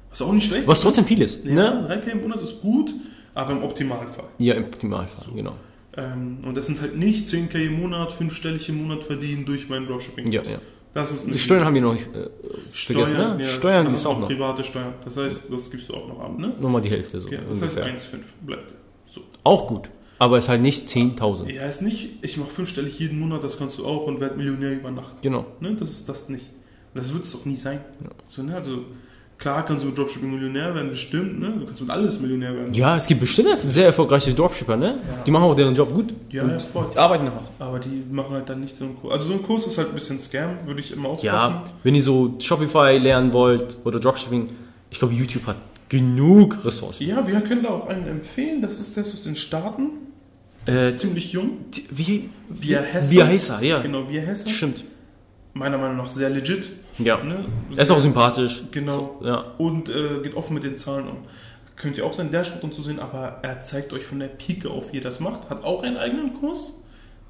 [0.10, 1.43] Was auch nicht schlecht Was trotzdem viel ist.
[1.45, 1.88] Ja, Ne?
[1.89, 2.93] 3k im Monat ist gut,
[3.34, 4.25] aber im Optimalfall.
[4.38, 5.56] Ja, im Primalfall, genau.
[5.97, 9.88] Ähm, und das sind halt nicht 10k im Monat, fünfstellig im Monat verdienen durch mein
[9.88, 10.31] Dropshipping.
[10.31, 10.60] Ja, ja.
[10.93, 12.29] Das ist Die Steuern haben wir noch nicht äh,
[12.71, 13.38] vergessen, ne?
[13.39, 14.27] ja, Steuern hast du auch noch.
[14.27, 14.93] Private Steuern.
[15.03, 16.53] Das heißt, das gibst du auch noch ab, ne?
[16.60, 17.27] Nochmal die Hälfte so.
[17.27, 17.97] Okay, das heißt ungefähr.
[17.97, 18.73] 1,5 bleibt.
[19.05, 19.21] So.
[19.43, 19.89] Auch gut.
[20.19, 21.51] Aber es ist halt nicht 10.000.
[21.51, 24.73] Ja, ist nicht, ich mache fünfstellig jeden Monat, das kannst du auch und werd Millionär
[24.73, 25.21] über Nacht.
[25.21, 25.45] Genau.
[25.60, 25.75] Ne?
[25.75, 26.45] Das ist das nicht.
[26.95, 27.81] Das wird es auch nie sein.
[28.03, 28.10] Ja.
[28.25, 28.55] So, ne?
[28.55, 28.86] Also
[29.38, 31.54] klar kannst du mit Dropshipping Millionär werden, bestimmt, ne?
[31.60, 32.73] Du kannst mit alles Millionär werden.
[32.73, 34.88] Ja, es gibt bestimmt sehr erfolgreiche Dropshipper, ne?
[34.88, 35.23] Ja.
[35.26, 36.13] Die machen auch deren Job gut.
[36.32, 36.88] Ja, Und ja, voll.
[36.93, 37.43] die arbeiten auch.
[37.65, 39.13] Aber die machen halt dann nicht so einen Kurs.
[39.13, 41.54] Also so ein Kurs ist halt ein bisschen Scam, würde ich immer aufpassen.
[41.56, 44.50] Ja, wenn ihr so Shopify lernen wollt oder Dropshipping,
[44.89, 45.58] ich glaube, YouTube hat
[45.89, 47.08] genug Ressourcen.
[47.08, 48.62] Ja, wir können da auch einen empfehlen.
[48.62, 49.89] Das ist der aus den Staaten.
[50.65, 51.60] Äh, Ziemlich jung.
[51.91, 52.30] wie?
[52.50, 53.12] Bia Hesse.
[53.15, 53.80] Bia Hessa, ja.
[53.82, 54.50] Genau, Bier Hesse.
[54.50, 54.84] Stimmt.
[55.58, 56.72] Meiner Meinung nach sehr legit.
[57.00, 57.24] Ja.
[57.24, 57.46] Ne?
[57.76, 58.63] Er ist auch sympathisch.
[58.72, 59.17] Genau.
[59.20, 59.46] So, ja.
[59.58, 61.17] und äh, geht offen mit den Zahlen um.
[61.76, 64.70] Könnt ihr auch sein Dashboard und so sehen, aber er zeigt euch von der Pike
[64.70, 65.50] auf, wie ihr das macht.
[65.50, 66.74] Hat auch einen eigenen Kurs,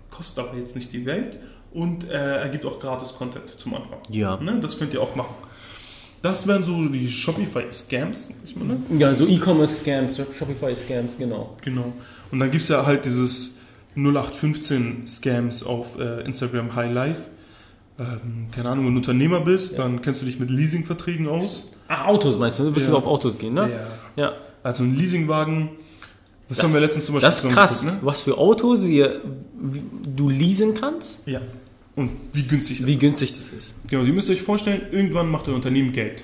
[0.10, 1.38] kostet aber jetzt nicht die Welt
[1.74, 4.00] und äh, er gibt auch gratis Content zum Anfang.
[4.10, 4.38] Ja.
[4.38, 4.58] Ne?
[4.62, 5.36] Das könnt ihr auch machen.
[6.22, 8.78] Das wären so die Shopify-Scams, ich meine.
[8.98, 11.56] Ja, so E-Commerce-Scams, Shopify-Scams, genau.
[11.62, 11.94] Genau.
[12.32, 13.58] Und dann gibt es ja halt dieses
[13.96, 17.22] 0815 Scams auf äh, Instagram High Life.
[18.00, 21.72] Ähm, keine Ahnung, ein Unternehmer bist, dann kennst du dich mit Leasingverträgen aus.
[21.88, 22.64] Ach, Autos meinst du?
[22.64, 22.92] Du willst Ja.
[22.92, 23.68] du auf Autos gehen, ne?
[24.16, 24.34] Der, Ja.
[24.64, 25.70] also ein Leasingwagen,
[26.48, 29.22] das, haben wir letztens zum Beispiel Das ist krass, zusammen was für Autos wir,
[29.60, 29.82] wie,
[30.16, 31.34] du leasen kannst, ne?
[31.34, 31.42] Ja.
[31.96, 33.00] Und wie günstig das wie ist.
[33.00, 33.76] günstig das ist.
[33.90, 36.22] Genau, ihr müsst euch vorstellen, irgendwann macht ein Unternehmen Geld.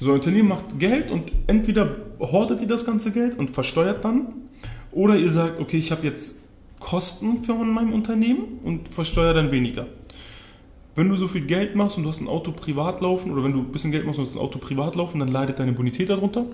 [0.00, 4.28] So ein Unternehmen macht Geld und entweder hortet ihr das ganze Geld und versteuert dann,
[4.92, 6.42] oder ihr sagt, okay, ich habe jetzt
[6.78, 9.86] Kosten für mein Unternehmen und versteuere dann weniger.
[10.98, 13.52] Wenn du so viel Geld machst und du hast ein Auto privat laufen, oder wenn
[13.52, 15.70] du ein bisschen Geld machst und du hast ein Auto privat laufen, dann leidet deine
[15.70, 16.44] Bonität darunter.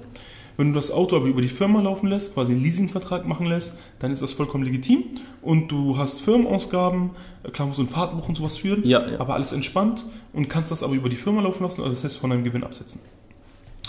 [0.59, 3.79] Wenn du das Auto aber über die Firma laufen lässt, quasi einen Leasingvertrag machen lässt,
[4.01, 5.05] dann ist das vollkommen legitim.
[5.41, 9.19] Und du hast Firmenausgaben, äh, klar musst du ein Fahrtbuch und sowas führen, Ja, ja.
[9.19, 10.05] aber alles entspannt
[10.35, 12.65] und kannst das aber über die Firma laufen lassen, also das heißt von deinem Gewinn
[12.65, 13.01] absetzen.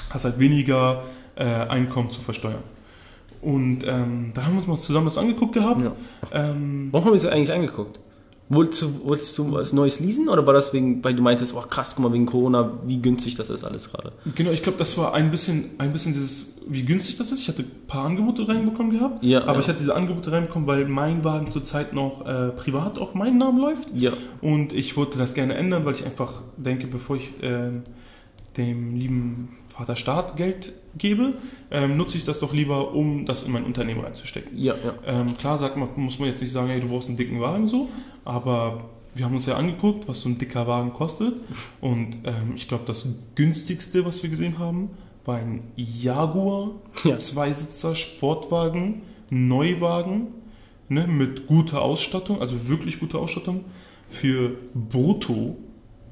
[0.10, 1.04] Hast halt weniger
[1.36, 2.63] äh, Einkommen zu versteuern.
[3.41, 5.84] Und ähm, da haben wir uns mal zusammen das angeguckt gehabt.
[5.84, 5.91] Ja.
[6.32, 8.00] Ähm, Warum haben wir das eigentlich angeguckt?
[8.47, 11.62] Wolltest du, wolltest du was Neues leasen oder war das wegen, weil du meintest, oh
[11.62, 14.12] krass, guck mal, wegen Corona, wie günstig das ist alles gerade?
[14.36, 17.41] Genau, ich glaube, das war ein bisschen, ein bisschen dieses, wie günstig das ist.
[17.41, 19.60] Ich hatte ein paar Angebote reinbekommen gehabt, Ja, aber ja.
[19.62, 23.58] ich hatte diese Angebote reinbekommen, weil mein Wagen zurzeit noch äh, privat auf meinen Namen
[23.58, 23.89] läuft.
[23.95, 27.81] Ja, Und ich wollte das gerne ändern, weil ich einfach denke, bevor ich ähm,
[28.58, 31.34] dem lieben Vater Staat Geld gebe,
[31.72, 34.58] ähm, nutze ich das doch lieber, um das in mein Unternehmen reinzustecken.
[34.58, 34.94] ja, ja.
[35.06, 37.68] Ähm, klar sagt man, muss man jetzt nicht sagen, hey, du brauchst einen dicken Wagen
[37.68, 37.89] so,
[38.24, 41.36] aber wir haben uns ja angeguckt, was so ein dicker Wagen kostet.
[41.82, 44.89] Und ähm, ich glaube, das günstigste, was wir gesehen haben,
[45.24, 46.72] war ein Jaguar,
[47.04, 47.18] Ja.
[47.18, 50.28] Zweisitzer Sportwagen, Neuwagen,
[50.89, 53.65] ne, mit guter Ausstattung, also wirklich guter Ausstattung,
[54.10, 55.58] für brutto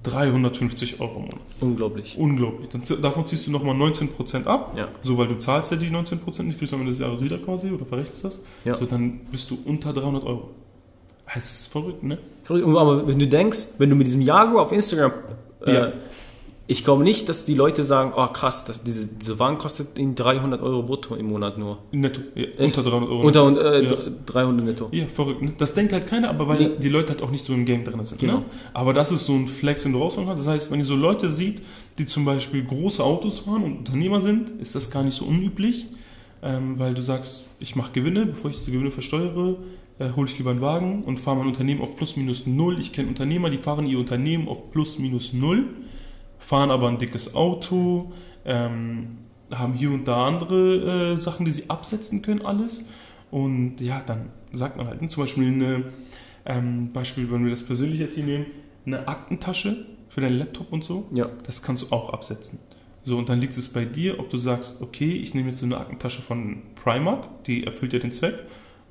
[0.04, 1.40] 350 Euro im Monat.
[1.62, 2.18] Unglaublich.
[2.18, 2.70] Unglaublich.
[2.70, 4.74] Dann, davon ziehst du nochmal 19% ab.
[4.78, 4.90] Ja.
[5.02, 7.38] So, weil du zahlst ja die 19% nicht, kriegst du am Ende des Jahres wieder
[7.38, 8.42] quasi oder verrechnest das.
[8.66, 8.76] Ja.
[8.76, 10.52] So, dann bist du unter 300 Euro.
[11.34, 12.18] Das ist verrückt, ne?
[12.44, 12.68] Verrückt.
[12.68, 15.14] Aber wenn du denkst, wenn du mit diesem Jaguar auf Instagram,
[15.66, 15.94] äh, Ja.
[16.74, 20.16] Ich glaube nicht, dass die Leute sagen, oh krass, das, diese, diese Wagen kostet ihnen
[20.16, 21.78] 300 Euro brutto im Monat nur.
[21.92, 22.22] Netto.
[22.36, 23.22] Ja, unter 300 Euro.
[23.22, 23.98] Unter und, äh, Ja.
[24.26, 24.90] 300 netto.
[24.92, 25.42] ja, verrückt.
[25.42, 25.54] Ne?
[25.58, 26.70] Das denkt halt keiner, aber weil Nee.
[26.80, 28.20] die Leute halt auch nicht so im Game drin sind.
[28.20, 28.40] Genau.
[28.40, 28.46] Ne?
[28.74, 30.44] Aber das ist so ein Flex, den du rausholen kannst.
[30.46, 31.62] Das heißt, wenn ihr so Leute sieht,
[31.98, 35.88] die zum Beispiel große Autos fahren und Unternehmer sind, ist das gar nicht so unüblich,
[36.42, 39.58] ähm, weil du sagst, ich mache Gewinne, bevor ich diese Gewinne versteuere,
[40.00, 42.78] äh, hole ich lieber einen Wagen und fahre mein Unternehmen auf plus minus null.
[42.80, 45.66] Ich kenne Unternehmer, die fahren ihr Unternehmen auf plus minus null,
[46.44, 48.12] fahren aber ein dickes Auto,
[48.46, 49.18] ähm,
[49.52, 52.90] haben hier und da andere äh, Sachen, die sie absetzen können, alles.
[53.32, 55.86] Und ja, dann sagt man halt, ne, zum Beispiel eine,
[56.46, 58.46] ähm, Beispiel, wenn wir das persönlich jetzt hier nehmen,
[58.86, 61.30] eine Aktentasche für deinen Laptop und so, Ja.
[61.46, 62.60] das kannst du auch absetzen.
[63.06, 65.66] So, und dann liegt es bei dir, ob du sagst, okay, ich nehme jetzt so
[65.66, 68.36] eine Aktentasche von Primark, die erfüllt ja den Zweck,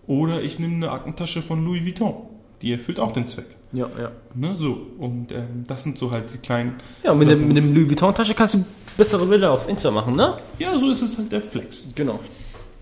[0.06, 2.14] oder ich nehme eine Aktentasche von Louis Vuitton,
[2.60, 3.46] die erfüllt auch den Zweck.
[3.72, 4.10] Ja, ja.
[4.34, 6.74] Ne, so, und ähm, das sind so halt die kleinen.
[7.02, 8.64] Ja, mit, dem, mit dem Louis Vuitton-Tasche kannst du
[8.96, 10.34] bessere Bilder auf Insta machen, ne?
[10.58, 11.88] Ja, so ist es halt der Flex.
[11.94, 12.20] Genau.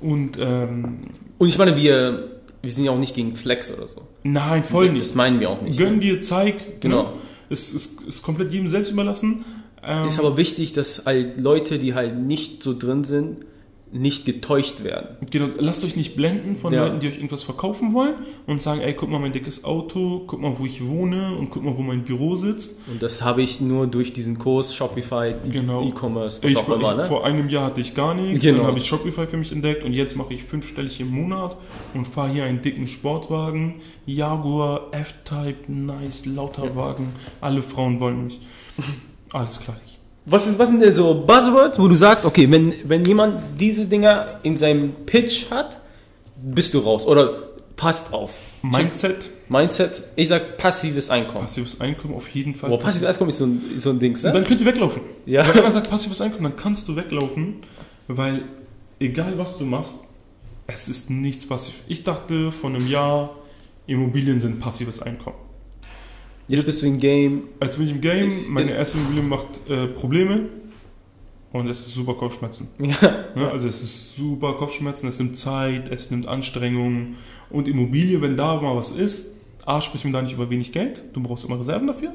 [0.00, 0.98] Und ähm,
[1.38, 2.30] Und ich meine, wir,
[2.62, 4.02] wir sind ja auch nicht gegen Flex oder so.
[4.24, 5.04] nein, voll nicht.
[5.04, 5.78] Das meinen wir auch nicht.
[5.78, 6.80] Gönn dir, zeig.
[6.80, 7.02] Genau.
[7.04, 7.08] Ne?
[7.50, 9.44] Es ist, ist komplett jedem selbst überlassen.
[9.82, 13.38] Ähm, Ist aber wichtig, dass halt Leute, die halt nicht so drin sind,
[13.92, 15.16] nicht getäuscht werden.
[15.30, 16.84] Genau, lasst euch nicht blenden von Ja.
[16.84, 18.14] Leuten, die euch irgendwas verkaufen wollen
[18.46, 21.64] und sagen, ey, guck mal mein dickes Auto, guck mal, wo ich wohne und guck
[21.64, 22.78] mal, wo mein Büro sitzt.
[22.86, 25.84] Und das habe ich nur durch diesen Kurs Shopify, Genau.
[25.88, 27.04] E-Commerce, was Ich, auch vor, immer, ne?
[27.04, 28.58] vor einem Jahr hatte ich gar nichts, Genau.
[28.58, 31.56] dann habe ich Shopify für mich entdeckt und jetzt mache ich fünfstellig im Monat
[31.92, 37.08] und fahre hier einen dicken Sportwagen, Jaguar, F-Type, nice, lauter Wagen,
[37.40, 38.40] alle Frauen wollen mich.
[39.32, 39.76] Alles klar.
[40.26, 43.86] Was, ist, was sind denn so Buzzwords, wo du sagst, okay, wenn, wenn jemand diese
[43.86, 45.80] Dinger in seinem Pitch hat,
[46.36, 48.34] bist du raus oder passt auf.
[48.62, 51.46] Mindset, Mindset, ich sag passives Einkommen.
[51.46, 52.68] passives Einkommen auf jeden Fall.
[52.68, 54.34] Boah, passives Einkommen ist so ein, ist so ein Dings, Und ne?
[54.34, 55.02] dann könnt ihr weglaufen.
[55.24, 55.46] Ja.
[55.54, 57.62] Wenn man sagt passives Einkommen, dann kannst du weglaufen,
[58.06, 58.42] weil
[58.98, 60.04] egal was du machst,
[60.66, 61.74] es ist nichts passiv.
[61.88, 63.30] Ich dachte vor einem Jahr,
[63.86, 65.36] Immobilien sind passives Einkommen.
[66.50, 67.44] Jetzt bist du im Game.
[67.60, 70.48] Als bin ich im Game, meine erste Immobilie macht äh, Probleme
[71.52, 72.68] und es ist super Kopfschmerzen.
[72.80, 73.24] Ja.
[73.36, 73.50] Ne?
[73.50, 77.16] Also es ist super Kopfschmerzen, es nimmt Zeit, es nimmt Anstrengungen
[77.50, 81.04] und Immobilie, wenn da mal was ist, A, sprechen wir da nicht über wenig Geld,
[81.12, 82.12] du brauchst immer Reserven dafür.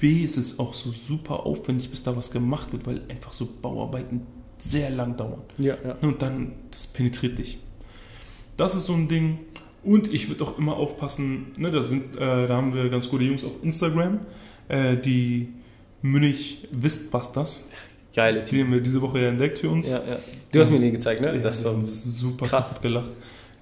[0.00, 3.48] B, ist es auch so super aufwendig, bis da was gemacht wird, weil einfach so
[3.60, 4.22] Bauarbeiten
[4.58, 5.42] sehr lang dauern.
[5.58, 5.96] Ja, ja.
[6.00, 7.58] Und dann, das penetriert dich.
[8.56, 9.38] Das ist so ein Ding.
[9.82, 13.24] Und ich würde auch immer aufpassen, ne, da, sind, äh, da haben wir ganz gute
[13.24, 14.20] Jungs auf Instagram,
[14.68, 15.48] äh, die
[16.02, 17.68] Münich Wistbusters.
[18.14, 18.64] Geile Die Typ.
[18.64, 19.88] haben wir diese Woche ja entdeckt für uns.
[19.88, 20.18] Ja, ja.
[20.50, 21.38] Du hast mir den gezackt, ne?
[21.40, 22.74] Das wir war super krass.
[22.82, 23.10] gelacht.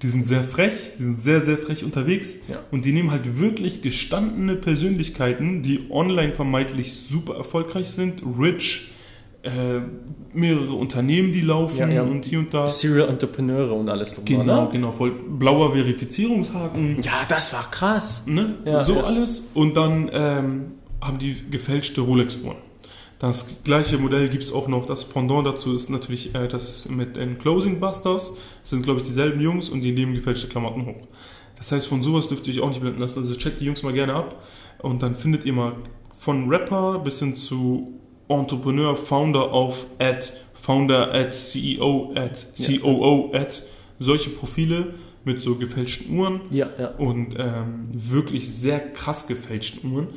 [0.02, 2.61] Die sind sehr frech, die sind sehr, sehr frech unterwegs Ja.
[2.70, 8.92] und die nehmen halt wirklich gestandene Persönlichkeiten, die online vermeintlich super erfolgreich sind, rich,
[9.46, 9.80] äh,
[10.35, 12.02] mehrere Unternehmen, die laufen Ja, ja.
[12.02, 12.68] und hier und da.
[12.68, 14.24] Serial Entrepreneure und alles drum.
[14.26, 14.68] Genau, ne?
[14.72, 18.24] genau, voll blauer Verifizierungshaken, Ja, das war krass.
[18.26, 18.56] ne?
[18.64, 20.64] Ja, so alles und dann ähm,
[21.00, 22.56] haben die gefälschte Rolex-Uhren.
[23.18, 24.85] Das gleiche Modell gibt es auch noch.
[24.85, 28.37] Das Pendant dazu ist natürlich äh, das mit den Closing Busters.
[28.61, 31.06] Das sind, glaube ich, dieselben Jungs und die nehmen gefälschte Klamotten hoch.
[31.56, 33.20] Das heißt, von sowas dürft ihr euch auch nicht blenden lassen.
[33.20, 34.42] Also checkt die Jungs mal gerne ab
[34.82, 35.72] und dann findet ihr mal
[36.18, 43.62] von Rapper bis hin zu Entrepreneur, Founder auf at Founder at CEO at COO at
[43.98, 46.88] solche Profile mit so gefälschten Uhren Ja, ja.
[46.98, 50.08] und ähm, wirklich sehr krass gefälschten Uhren.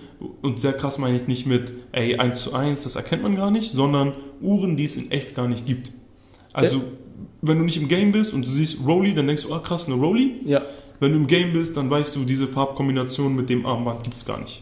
[0.41, 3.49] Und sehr krass meine ich nicht mit, ey, 1 zu 1, das erkennt man gar
[3.49, 5.91] nicht, sondern Uhren, die es in echt gar nicht gibt.
[6.53, 6.81] Also,
[7.41, 9.87] wenn du nicht im Game bist und du siehst Rolly, dann denkst du, ah krass,
[9.87, 10.41] eine Rolly.
[10.45, 10.61] Ja.
[10.99, 14.25] Wenn du im Game bist, dann weißt du, diese Farbkombination mit dem Armband gibt es
[14.25, 14.61] gar nicht.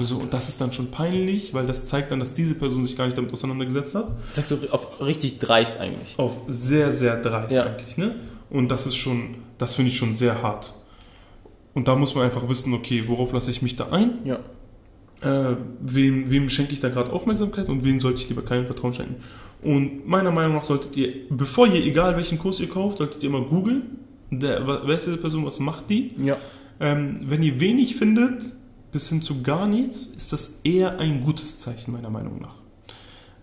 [0.00, 2.96] So, und das ist dann schon peinlich, weil das zeigt dann, dass diese Person sich
[2.96, 4.08] gar nicht damit auseinandergesetzt hat.
[4.26, 6.18] Das sagst du auf richtig dreist eigentlich.
[6.18, 7.64] Auf sehr, sehr dreist Ja.
[7.64, 8.16] eigentlich, ne?
[8.50, 10.74] Und das ist schon, das finde ich schon sehr hart.
[11.74, 14.18] Und da muss man einfach wissen, okay, worauf lasse ich mich da ein?
[14.24, 14.38] Ja.
[15.20, 18.94] Äh, wem, wem schenke ich da gerade Aufmerksamkeit und wem sollte ich lieber kein Vertrauen
[18.94, 19.16] schenken?
[19.62, 23.30] Und meiner Meinung nach solltet ihr, bevor ihr, egal welchen Kurs ihr kauft, solltet ihr
[23.30, 23.98] mal googeln,
[24.30, 26.12] wer ist diese Person, was macht die?
[26.24, 26.36] Ja.
[26.80, 28.44] Ähm, wenn ihr wenig findet,
[28.92, 32.54] bis hin zu gar nichts, ist das eher ein gutes Zeichen, meiner Meinung nach.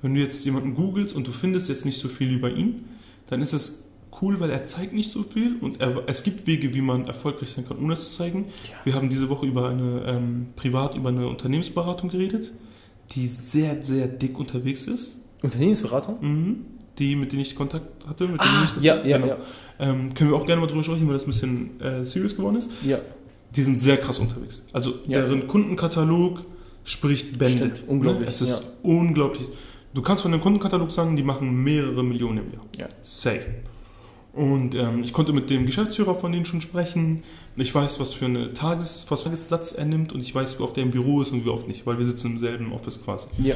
[0.01, 2.85] Wenn du jetzt jemanden googelst und du findest jetzt nicht so viel über ihn,
[3.27, 3.89] dann ist es
[4.21, 7.51] cool, weil er zeigt nicht so viel und er, es gibt Wege, wie man erfolgreich
[7.51, 8.45] sein kann, ohne es zu zeigen.
[8.69, 8.75] Ja.
[8.85, 12.51] Wir haben diese Woche über eine, ähm, privat über eine Unternehmensberatung geredet,
[13.11, 15.17] die sehr, sehr dick unterwegs ist.
[15.41, 16.17] Unternehmensberatung?
[16.21, 16.65] Mhm.
[16.97, 18.25] Die, mit denen ich Kontakt hatte.
[18.27, 18.75] Mit Ah, Jungs.
[18.79, 19.27] ja, ja, Genau.
[19.27, 19.37] ja.
[19.79, 22.55] Ähm, können wir auch gerne mal drüber sprechen, weil das ein bisschen äh, serious geworden
[22.55, 22.71] ist.
[22.85, 22.99] Ja.
[23.55, 24.65] Die sind sehr krass unterwegs.
[24.73, 25.21] Also Ja.
[25.21, 26.43] deren Kundenkatalog
[26.83, 27.57] spricht Bände.
[27.57, 28.33] Stimmt, unglaublich, Ne?
[28.33, 28.59] Es ist ja.
[28.83, 29.47] unglaublich.
[29.93, 32.65] Du kannst von dem Kundenkatalog sagen, die machen mehrere Millionen im Jahr.
[32.77, 32.87] Ja.
[33.01, 33.45] Safe.
[34.33, 37.23] Und ähm, ich konnte mit dem Geschäftsführer von denen schon sprechen.
[37.55, 40.59] Ich weiß, was für eine Tages, was für einen Tagessatz er nimmt und ich weiß,
[40.59, 42.73] wie oft er im Büro ist und wie oft nicht, weil wir sitzen im selben
[42.73, 43.27] Office quasi.
[43.41, 43.55] Ja.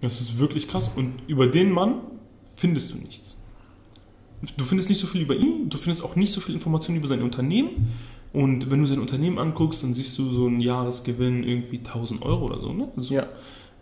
[0.00, 0.90] Das ist wirklich krass.
[0.96, 1.96] Und über den Mann
[2.56, 3.34] findest du nichts.
[4.56, 7.08] Du findest nicht so viel über ihn, du findest auch nicht so viel Informationen über
[7.08, 7.88] sein Unternehmen.
[8.36, 12.44] Und wenn du sein Unternehmen anguckst, dann siehst du so einen Jahresgewinn irgendwie 1000 Euro
[12.44, 12.70] oder so.
[12.70, 12.86] Ne?
[12.94, 13.26] Also, Ja.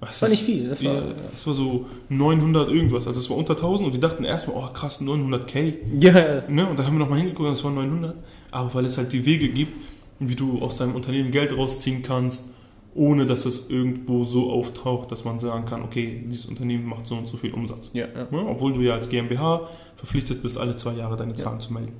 [0.00, 0.68] das war nicht viel.
[0.68, 3.08] Das war, ja, das war so 900 irgendwas.
[3.08, 5.74] Also es war unter 1000 und wir dachten erstmal, oh krass, 900k.
[6.00, 6.44] ja.
[6.48, 6.68] Ne?
[6.68, 8.14] Und dann haben wir nochmal hingeguckt und es waren 900.
[8.52, 9.72] Aber weil es halt die Wege gibt,
[10.20, 12.54] wie du aus deinem Unternehmen Geld rausziehen kannst,
[12.94, 17.16] ohne dass es irgendwo so auftaucht, dass man sagen kann, okay, dieses Unternehmen macht so
[17.16, 17.90] und so viel Umsatz.
[17.92, 18.28] Ja, ja.
[18.30, 18.46] Ne?
[18.48, 21.94] Obwohl du ja als GmbH verpflichtet bist, alle zwei Jahre deine Zahlen zu melden.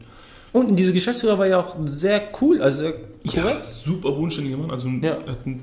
[0.54, 3.68] Und diese Geschäftsführer war ja auch sehr cool, also sehr Ja, korrekt.
[3.68, 4.70] super bodenständiger Mann.
[4.70, 5.18] Also Ja.
[5.26, 5.60] er hat ein,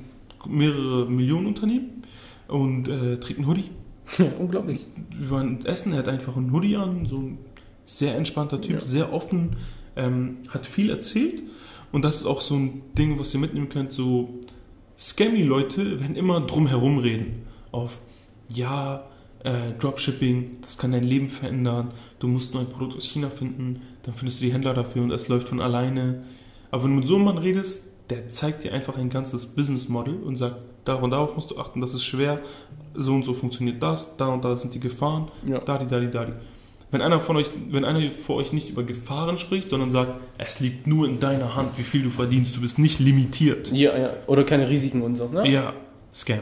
[0.47, 2.04] mehrere Millionen Unternehmen
[2.47, 3.69] und äh, trägt einen Hoodie.
[4.39, 4.86] Unglaublich.
[5.17, 7.38] Wir waren essen, er hat einfach einen Hoodie an, so ein
[7.86, 8.80] sehr entspannter Typ, Ja.
[8.82, 9.56] sehr offen,
[9.95, 11.41] ähm, hat viel erzählt.
[11.93, 14.39] Und das ist auch so ein Ding, was ihr mitnehmen könnt, so
[14.99, 17.43] Scammy-Leute werden immer drum herum reden.
[17.71, 17.99] Auf,
[18.54, 19.04] ja,
[19.43, 23.82] äh, Dropshipping, das kann dein Leben verändern, du musst nur ein Produkt aus China finden,
[24.03, 26.23] dann findest du die Händler dafür und es läuft von alleine.
[26.71, 29.87] Aber wenn du mit so einem Mann redest, der zeigt dir einfach ein ganzes Business
[29.89, 32.39] Model und sagt, darauf und darauf musst du achten, das ist schwer,
[32.95, 35.59] so und so funktioniert das, da und da sind die Gefahren, Ja.
[35.59, 36.33] da die, da die, da die.
[36.89, 40.59] Wenn einer von euch, wenn einer vor euch nicht über Gefahren spricht, sondern sagt, es
[40.59, 43.71] liegt nur in deiner Hand, wie viel du verdienst, du bist nicht limitiert.
[43.71, 44.09] Ja, ja.
[44.27, 45.47] Oder keine Risiken und so, ne?
[45.49, 45.71] Ja,
[46.13, 46.39] Scam.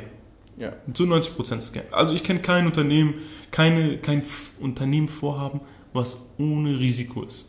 [0.58, 0.74] Ja.
[0.94, 1.84] Zu 90% Scam.
[1.92, 3.14] Also ich kenne kein Unternehmen,
[3.52, 4.24] keine, kein
[4.60, 5.62] Unternehmen vorhaben,
[5.94, 7.46] was ohne Risiko ist.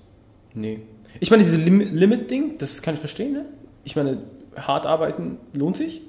[0.55, 0.81] Nee.
[1.19, 3.45] Ich meine, dieses Lim Limit-Ding, das kann ich verstehen, ne?
[3.85, 4.19] Ich meine,
[4.57, 6.03] hart arbeiten lohnt sich.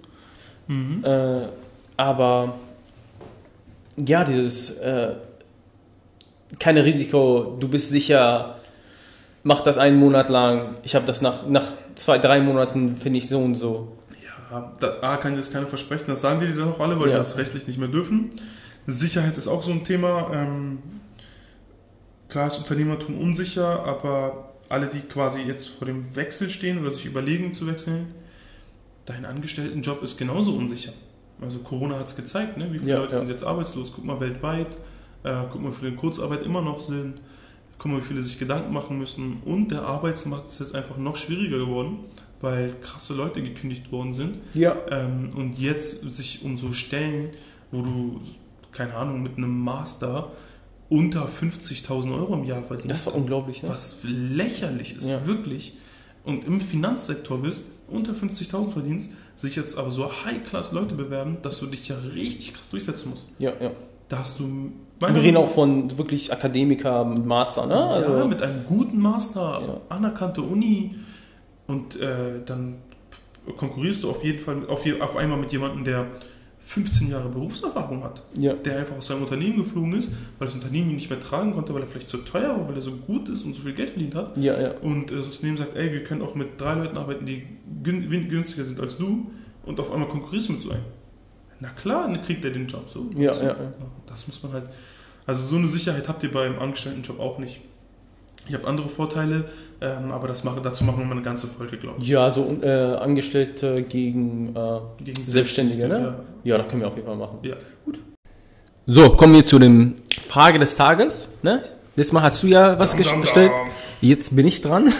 [0.68, 1.04] Mhm.
[1.04, 1.48] Äh,
[1.98, 2.56] aber
[3.98, 5.16] ja, dieses äh,
[6.60, 8.58] keine Risiko, du bist sicher,
[9.44, 11.66] mach das einen Monat lang, ich habe das nach, nach
[11.96, 13.94] zwei, drei Monaten, finde ich so und so.
[14.52, 17.00] Ja, da A, kann ich jetzt keine versprechen, das sagen die dir dann auch alle,
[17.00, 17.14] weil Ja.
[17.14, 18.30] die das rechtlich nicht mehr dürfen.
[18.88, 20.30] Sicherheit ist auch so ein Thema.
[20.34, 20.80] Ähm,
[22.32, 27.06] klar ist Unternehmertum unsicher, aber alle, die quasi jetzt vor dem Wechsel stehen oder sich
[27.06, 28.08] überlegen zu wechseln,
[29.06, 30.94] dein Angestelltenjob ist genauso unsicher.
[31.42, 32.72] Also Corona hat es gezeigt, ne?
[32.72, 33.20] wie viele Ja, Leute ja.
[33.20, 33.92] sind jetzt arbeitslos.
[33.94, 34.78] Guck mal weltweit,
[35.24, 37.16] äh, guck mal, wie viele in Kurzarbeit immer noch sind.
[37.78, 39.42] Guck mal, wie viele sich Gedanken machen müssen.
[39.44, 42.00] Und der Arbeitsmarkt ist jetzt einfach noch schwieriger geworden,
[42.40, 44.38] weil krasse Leute gekündigt worden sind.
[44.54, 44.78] Ja.
[44.90, 47.32] Ähm, und jetzt sich um so Stellen,
[47.72, 48.22] wo du,
[48.72, 50.32] keine Ahnung, mit einem Master
[50.92, 52.92] unter 50.000 Euro im Jahr verdienst.
[52.92, 53.70] Das war unglaublich, ne?
[53.70, 55.26] was lächerlich ist, Ja.
[55.26, 55.78] wirklich.
[56.26, 61.66] Und im Finanzsektor bist, unter 50.000 verdienst, sich jetzt aber so High-Class-Leute bewerben, dass du
[61.66, 63.30] dich ja richtig krass durchsetzen musst.
[63.40, 63.72] Ja, ja.
[64.10, 64.74] Da hast du.
[65.00, 67.74] Wir reden auch von wirklich Akademiker mit Master, ne?
[67.74, 69.96] Ja, Also, mit einem guten Master, Ja.
[69.96, 70.96] anerkannte Uni
[71.68, 72.76] und äh, dann
[73.58, 76.06] konkurrierst du auf jeden Fall auf, auf einmal mit jemandem, der
[76.66, 78.54] 15 Jahre Berufserfahrung hat, ja.
[78.54, 81.74] der einfach aus seinem Unternehmen geflogen ist, weil das Unternehmen ihn nicht mehr tragen konnte,
[81.74, 83.90] weil er vielleicht zu teuer war, weil er so gut ist und so viel Geld
[83.90, 84.38] verdient hat.
[84.38, 84.72] Ja, ja.
[84.82, 87.44] Und äh, das Unternehmen sagt, ey, wir können auch mit drei Leuten arbeiten, die
[87.84, 89.32] günstiger sind als du
[89.64, 90.86] und auf einmal konkurrierst du mit so einem.
[91.60, 93.10] Na klar, dann kriegt er den Job so.
[93.16, 93.46] Ja, so.
[93.46, 93.74] ja, ja.
[94.08, 94.70] Das muss man halt.
[95.26, 97.62] Also so eine Sicherheit habt ihr beim Angestelltenjob auch nicht.
[98.48, 99.46] Ich habe andere Vorteile,
[99.82, 102.08] ähm, aber das mache, dazu machen wir mal eine ganze Folge, glaube ich.
[102.08, 106.16] Ja, so äh, Angestellte gegen äh, Gegen Selbstständige, ne?
[106.44, 107.38] Ja, das können wir auf jeden Fall machen.
[107.44, 107.56] Ja.
[108.88, 109.96] So, kommen wir zu dem
[110.28, 111.30] Frage des Tages.
[111.44, 111.62] Ne?
[111.96, 113.52] Letztes Mal hast du ja was gestellt.
[114.02, 114.92] Jetzt bin ich dran.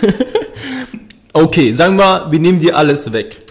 [1.34, 3.42] okay, sagen wir, wir nehmen dir alles weg.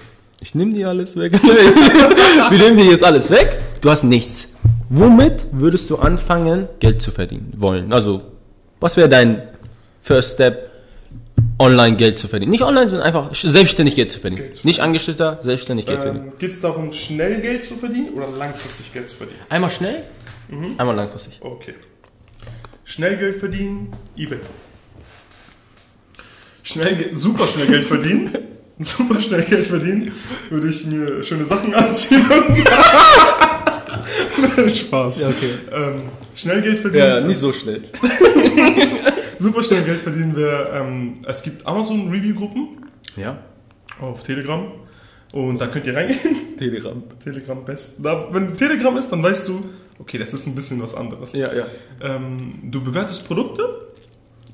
[0.40, 1.32] Ich nehme dir alles weg.
[1.42, 3.58] wir nehmen dir jetzt alles weg.
[3.80, 4.48] Du hast nichts.
[4.88, 7.92] Womit würdest du anfangen, Geld zu verdienen wollen?
[7.92, 8.22] Also,
[8.80, 9.42] was wäre dein
[10.00, 10.70] First Step,
[11.58, 12.50] online Geld zu verdienen?
[12.52, 14.42] Nicht online, sondern einfach selbstständig Geld zu verdienen.
[14.42, 16.28] Geld zu Nicht Angestellter, selbstständig Geld zu verdienen.
[16.32, 19.40] Ähm, Geht es darum, schnell Geld zu verdienen oder langfristig Geld zu verdienen?
[19.48, 20.04] Einmal schnell,
[20.78, 21.38] einmal langfristig.
[21.40, 21.74] Okay.
[22.84, 24.40] Schnell Geld verdienen, eBay.
[26.62, 28.36] Schnell, super schnell Geld verdienen,
[28.78, 30.12] super schnell Geld verdienen,
[30.50, 32.24] würde ich mir schöne Sachen anziehen.
[34.68, 35.22] Spaß.
[35.22, 35.54] okay.
[35.72, 36.02] Ähm,
[36.34, 37.04] schnell Geld verdienen.
[37.04, 37.82] Ja, nicht so schnell.
[39.40, 42.84] Super schnell Geld verdienen wäre, ähm, es gibt Amazon Review Gruppen
[43.16, 43.38] Ja.
[44.00, 44.70] auf Telegram
[45.32, 46.56] und da könnt ihr reingehen.
[46.58, 47.02] Telegram.
[47.18, 48.04] Telegram best.
[48.04, 49.64] Da, wenn Telegram ist, dann weißt du,
[49.98, 51.32] okay, das ist ein bisschen was anderes.
[51.32, 51.64] Ja, ja.
[52.02, 53.88] Ähm, du bewertest Produkte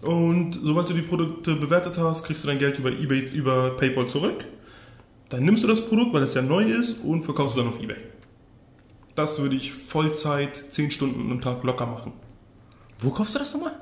[0.02, 4.06] und sobald du die Produkte bewertet hast, kriegst du dein Geld über eBay, über PayPal
[4.06, 4.44] zurück.
[5.30, 7.82] Dann nimmst du das Produkt, weil es ja neu ist, und verkaufst es dann auf
[7.82, 7.96] eBay.
[9.16, 12.12] Das würde ich Vollzeit 10 Stunden am Tag locker machen.
[13.00, 13.72] Wo kaufst du das nochmal?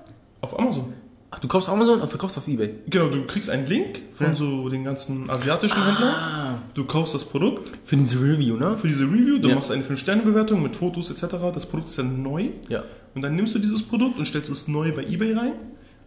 [0.44, 0.92] Auf Amazon.
[1.30, 2.74] Ach, du kaufst auf Amazon und verkaufst auf Ebay.
[2.88, 6.14] Genau, du kriegst einen Link von so den ganzen asiatischen Händlern.
[6.14, 6.58] Ah.
[6.74, 8.76] Du kaufst das Produkt Für diese Review, ne?
[8.76, 9.54] für diese Review, du Ja.
[9.56, 11.34] machst eine 5-Sterne-Bewertung mit Fotos etc.
[11.52, 12.50] Das Produkt ist dann neu.
[12.68, 12.84] Ja.
[13.14, 15.52] Und dann nimmst du dieses Produkt und stellst es neu bei eBay rein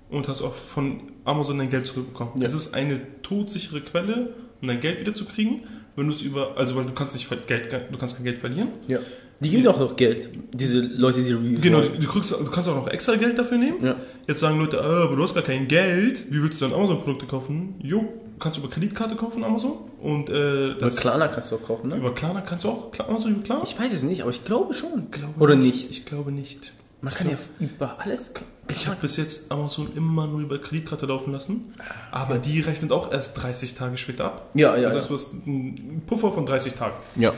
[0.10, 2.34] und hast auch von Amazon dein Geld zurückbekommen.
[2.40, 2.46] Ja.
[2.46, 5.64] Es ist eine todsichere Quelle, um dein Geld wieder zu kriegen,
[5.98, 8.70] wenn du es über, also weil du kannst nicht Geld, du kannst kein Geld verlieren.
[8.88, 9.00] Ja.
[9.40, 10.30] Die geben dir auch noch Geld.
[10.54, 13.58] Diese Leute, die Reviews Genau, du, du, kriegst, du kannst auch noch extra Geld dafür
[13.58, 13.78] nehmen.
[13.84, 13.96] Ja.
[14.28, 17.26] Jetzt sagen Leute, ah, aber du hast gar kein Geld, wie willst du dann Amazon-Produkte
[17.26, 17.76] kaufen?
[17.82, 18.08] Jo,
[18.40, 21.98] kannst du über Kreditkarte kaufen Amazon und äh, Über Klarna kannst du auch kaufen, ne?
[21.98, 23.64] über Klarna kannst du auch Amazon über Klarna?
[23.66, 25.10] Ich weiß es nicht, aber ich glaube schon.
[25.10, 25.90] glaube Oder nicht?
[25.90, 26.74] Ich glaube nicht.
[27.02, 28.34] Man kann ja über alles.
[28.70, 31.74] Ich habe bis jetzt Amazon immer nur über Kreditkarte laufen lassen,
[32.12, 34.50] aber die rechnet auch erst 30 Tage später ab.
[34.56, 34.84] Ja, ja.
[34.84, 35.08] das heißt, ja.
[35.10, 36.96] du hast einen Puffer von 30 Tagen.
[37.16, 37.34] ja.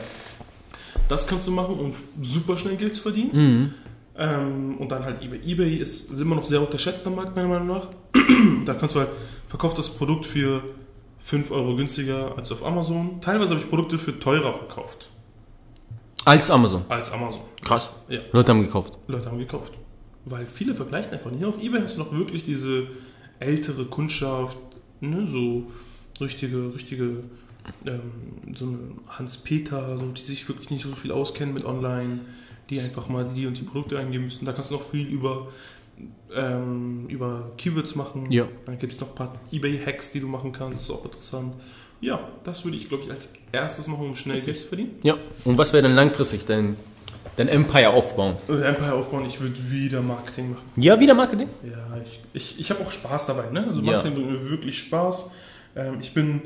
[1.08, 1.92] Das kannst du machen, um
[2.22, 3.30] super schnell Geld zu verdienen.
[3.32, 3.74] Mhm.
[4.16, 5.40] Ähm, und dann halt eBay.
[5.44, 7.88] eBay ist, ist immer noch sehr unterschätzt am Markt, meiner Meinung nach.
[8.64, 9.08] da kannst du halt,
[9.48, 10.62] verkaufst das Produkt für
[11.24, 13.20] 5 Euro günstiger als auf Amazon.
[13.20, 15.10] Teilweise habe ich Produkte für teurer verkauft
[16.24, 16.84] Als Amazon.
[16.88, 17.42] als Amazon.
[17.62, 17.90] Krass.
[18.08, 18.20] Ja.
[18.32, 18.98] Leute haben gekauft.
[19.06, 19.72] Leute haben gekauft.
[20.26, 21.44] Weil viele vergleichen einfach nicht.
[21.44, 22.88] Auf Ebay hast du noch wirklich diese
[23.38, 24.58] ältere Kundschaft,
[25.00, 25.70] ne, so
[26.20, 27.24] richtige, richtige,
[27.86, 28.00] ähm,
[28.54, 28.78] so eine
[29.08, 32.20] Hans-Peter, so, die sich wirklich nicht so viel auskennen mit Online,
[32.68, 34.44] die einfach mal die und die Produkte eingeben müssen.
[34.44, 35.48] Da kannst du noch viel über,
[36.34, 38.30] ähm, über Keywords machen.
[38.30, 38.46] Ja.
[38.66, 40.78] Dann gibt es noch ein paar Ebay-Hacks, die du machen kannst.
[40.78, 41.54] Das ist auch interessant.
[42.00, 44.98] Ja, das würde ich, glaube ich, als erstes machen, um schnell Geld zu verdienen.
[45.02, 45.16] Ja.
[45.44, 46.76] Und was wäre dann langfristig dein,
[47.36, 48.36] dein Empire aufbauen?
[48.48, 50.64] Oder Empire aufbauen, ich würde wieder Marketing machen.
[50.76, 51.48] Ja, wieder Marketing?
[51.62, 53.50] Ja, ich, ich, ich habe auch Spaß dabei.
[53.50, 53.66] Ne?
[53.68, 53.92] Also Ja.
[53.92, 55.30] Marketing bringt mir wirklich Spaß.
[55.76, 56.40] Ähm, ich bin,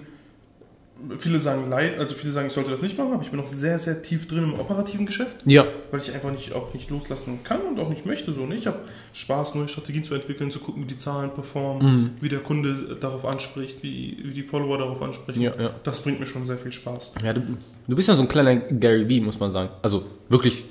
[1.18, 3.46] viele sagen leid, also viele sagen, ich sollte das nicht machen, aber ich bin auch
[3.46, 5.64] sehr, sehr tief drin im operativen Geschäft, Ja.
[5.90, 8.32] weil ich einfach nicht, auch nicht loslassen kann und auch nicht möchte.
[8.32, 8.46] So.
[8.46, 8.54] Ne?
[8.56, 8.78] Ich habe
[9.12, 12.10] Spaß, neue Strategien zu entwickeln, zu gucken, wie die Zahlen performen, Mhm.
[12.20, 15.42] wie der Kunde darauf anspricht, wie, wie die Follower darauf ansprechen.
[15.42, 15.70] Ja, ja.
[15.84, 17.14] Das bringt mir schon sehr viel Spaß.
[17.24, 17.42] Ja, du,
[17.86, 19.70] du bist ja so ein kleiner Gary Vee, muss man sagen.
[19.82, 20.64] Also wirklich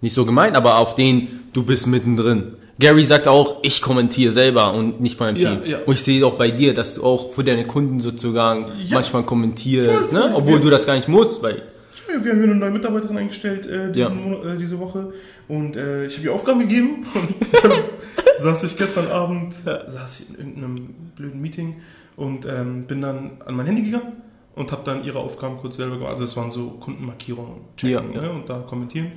[0.00, 2.57] nicht so gemein, aber auf den du bist mittendrin.
[2.80, 5.70] Gary sagt auch, ich kommentiere selber und nicht von einem Ja, Team.
[5.70, 5.78] ja.
[5.84, 8.94] Und ich sehe auch bei dir, dass du auch für deine Kunden sozusagen Ja.
[8.94, 10.30] manchmal kommentierst, ne?
[10.34, 10.58] obwohl Ja.
[10.60, 11.62] du das gar nicht musst, weil
[12.06, 14.08] Wir haben hier eine neue Mitarbeiterin eingestellt äh.
[14.08, 15.12] Monat, äh, diese Woche
[15.48, 17.72] und äh, ich habe ihr Aufgaben gegeben und dann
[18.38, 21.76] saß ich gestern Abend, saß ich in irgendeinem blöden Meeting
[22.16, 24.12] und ähm, bin dann an mein Handy gegangen
[24.54, 26.12] und habe dann ihre Aufgaben kurz selber gemacht.
[26.12, 28.12] Also es waren so Kundenmarkierungen, checken.
[28.12, 29.12] Ne, und da kommentieren.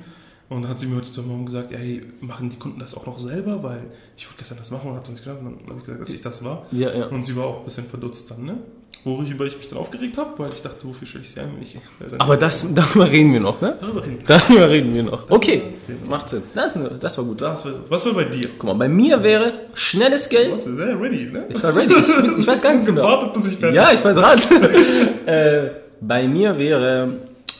[0.52, 3.18] Und dann hat sie mir heute Morgen gesagt, hey, machen die Kunden das auch noch
[3.18, 3.62] selber?
[3.62, 3.86] Weil
[4.16, 5.38] ich wollte gestern das machen und habe es nicht gedacht.
[5.40, 6.66] Und dann habe ich gesagt, dass ich das war.
[6.72, 7.06] Ja, ja.
[7.06, 8.58] Und sie war auch ein bisschen verdutzt dann, ne?
[9.04, 11.62] Worüber ich mich dann aufgeregt habe, weil ich dachte, wofür stelle ich sie ein, wenn
[11.62, 11.74] ich...
[11.74, 11.78] äh,
[12.18, 13.76] Aber das, darüber reden wir noch, ne?
[13.80, 14.22] Darüber reden.
[14.26, 15.28] Darüber reden wir noch.
[15.30, 15.62] Okay,
[16.08, 16.42] macht Sinn.
[16.54, 17.40] Das, das war gut.
[17.40, 18.48] Das war, was war bei dir?
[18.58, 20.52] Guck mal, bei mir wäre schnelles Geld.
[20.52, 21.46] Was ist sehr ready, ne?
[21.48, 21.94] Ich war ready.
[21.94, 23.00] Ich, ich weiß ganz genau.
[23.02, 24.38] gewartet, bis ich fertig Ja, ich war dran.
[25.26, 27.08] äh, bei mir wäre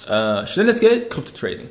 [0.09, 1.69] äh, schnelles Geld, Krypto-Trading.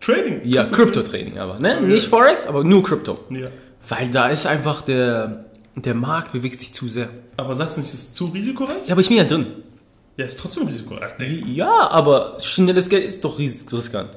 [0.00, 0.40] Trading.
[0.44, 1.80] Ja, Krypto-Trading aber, ne?
[1.80, 3.18] Nicht Forex, aber nur Krypto.
[3.30, 3.48] Ja.
[3.88, 7.08] Weil da ist einfach der, der Markt bewegt sich zu sehr.
[7.36, 8.86] Aber sagst du nicht, das ist zu risikoreich?
[8.86, 9.46] Ja, aber ich bin ja drin.
[10.16, 11.12] Ja, ist trotzdem risikoreich.
[11.46, 14.10] Ja, aber schnelles Geld ist doch ris- riskant.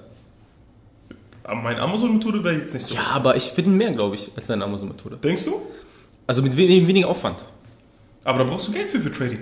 [1.43, 2.95] Aber meine Amazon-Methode wäre jetzt nicht so.
[2.95, 5.17] Ja, aber ich finde mehr, glaube ich, als deine Amazon-Methode.
[5.17, 5.61] Denkst du?
[6.27, 7.37] Also mit wenig, weniger Aufwand.
[8.23, 9.39] Aber da brauchst du Geld für, für Trading.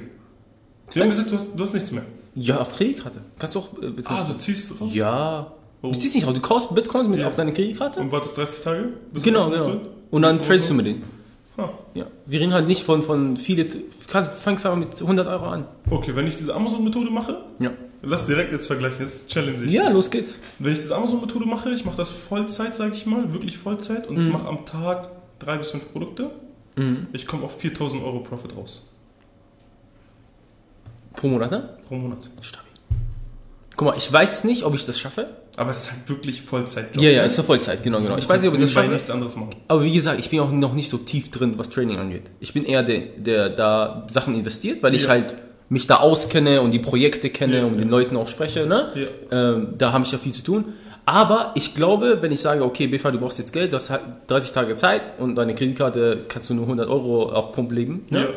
[0.94, 2.04] Wir haben gesagt, du hast, du hast nichts mehr.
[2.36, 3.20] Ja, auf Kreditkarte.
[3.38, 4.96] Kannst du auch äh, Ah, du ziehst raus?
[4.96, 5.52] Ja.
[5.82, 5.91] Oh.
[5.91, 7.27] Du ziehst nicht raus, du kaufst Bitcoins mit Ja.
[7.27, 7.99] auf deine Kreditkarte.
[8.01, 8.89] Und wartest 30 Tage?
[9.13, 9.63] bis Genau, genau.
[9.65, 9.89] abgeholt?
[10.11, 10.73] Und dann tradest so?
[10.73, 11.03] du mit denen.
[11.57, 11.69] Ah.
[11.93, 12.07] Ja.
[12.25, 13.67] Wir reden halt nicht von, von viele,
[14.07, 15.65] kannst, fängst aber mit 100 Euro an.
[15.89, 17.71] Okay, wenn ich diese Amazon-Methode mache, Ja.
[18.01, 19.71] lass direkt jetzt vergleichen, jetzt challenge ich.
[19.73, 20.39] Ja, los geht's.
[20.59, 24.17] Wenn ich diese Amazon-Methode mache, ich mache das Vollzeit, sage ich mal, wirklich Vollzeit und
[24.17, 24.32] Mhm.
[24.32, 25.09] mache am Tag
[25.39, 26.32] drei bis fünf Produkte.
[27.11, 28.89] Ich komme auf 4000 Euro Profit raus
[31.13, 31.69] Pro Monat, ne?
[31.86, 32.30] pro Monat.
[32.41, 32.69] Stabil.
[33.75, 35.27] Guck mal, ich weiß nicht, ob ich das schaffe.
[35.60, 36.95] Aber es ist halt wirklich Vollzeit.
[36.95, 38.18] Ja, ja, ist ja Vollzeit, genau, genau.
[38.18, 38.88] Ich weiß nicht, ob ich das schaffe.
[38.89, 39.49] nichts anderes machen.
[39.68, 42.24] Aber wie gesagt, ich bin auch noch nicht so tief drin, was Training angeht.
[42.39, 45.10] Ich bin eher der, der da Sachen investiert, weil ich Ja.
[45.10, 45.36] halt
[45.68, 47.97] mich da auskenne und die Projekte kenne Ja, und mit den ja.
[47.97, 48.66] Leuten auch spreche.
[48.66, 48.93] Ne?
[49.32, 50.66] Ähm, da habe ich ja viel zu tun.
[51.05, 54.01] Aber ich glaube, wenn ich sage, okay, BFA, du brauchst jetzt Geld, du hast halt
[54.28, 58.30] 30 Tage Zeit und deine Kreditkarte kannst du nur 100 Euro auf Pump legen, ne?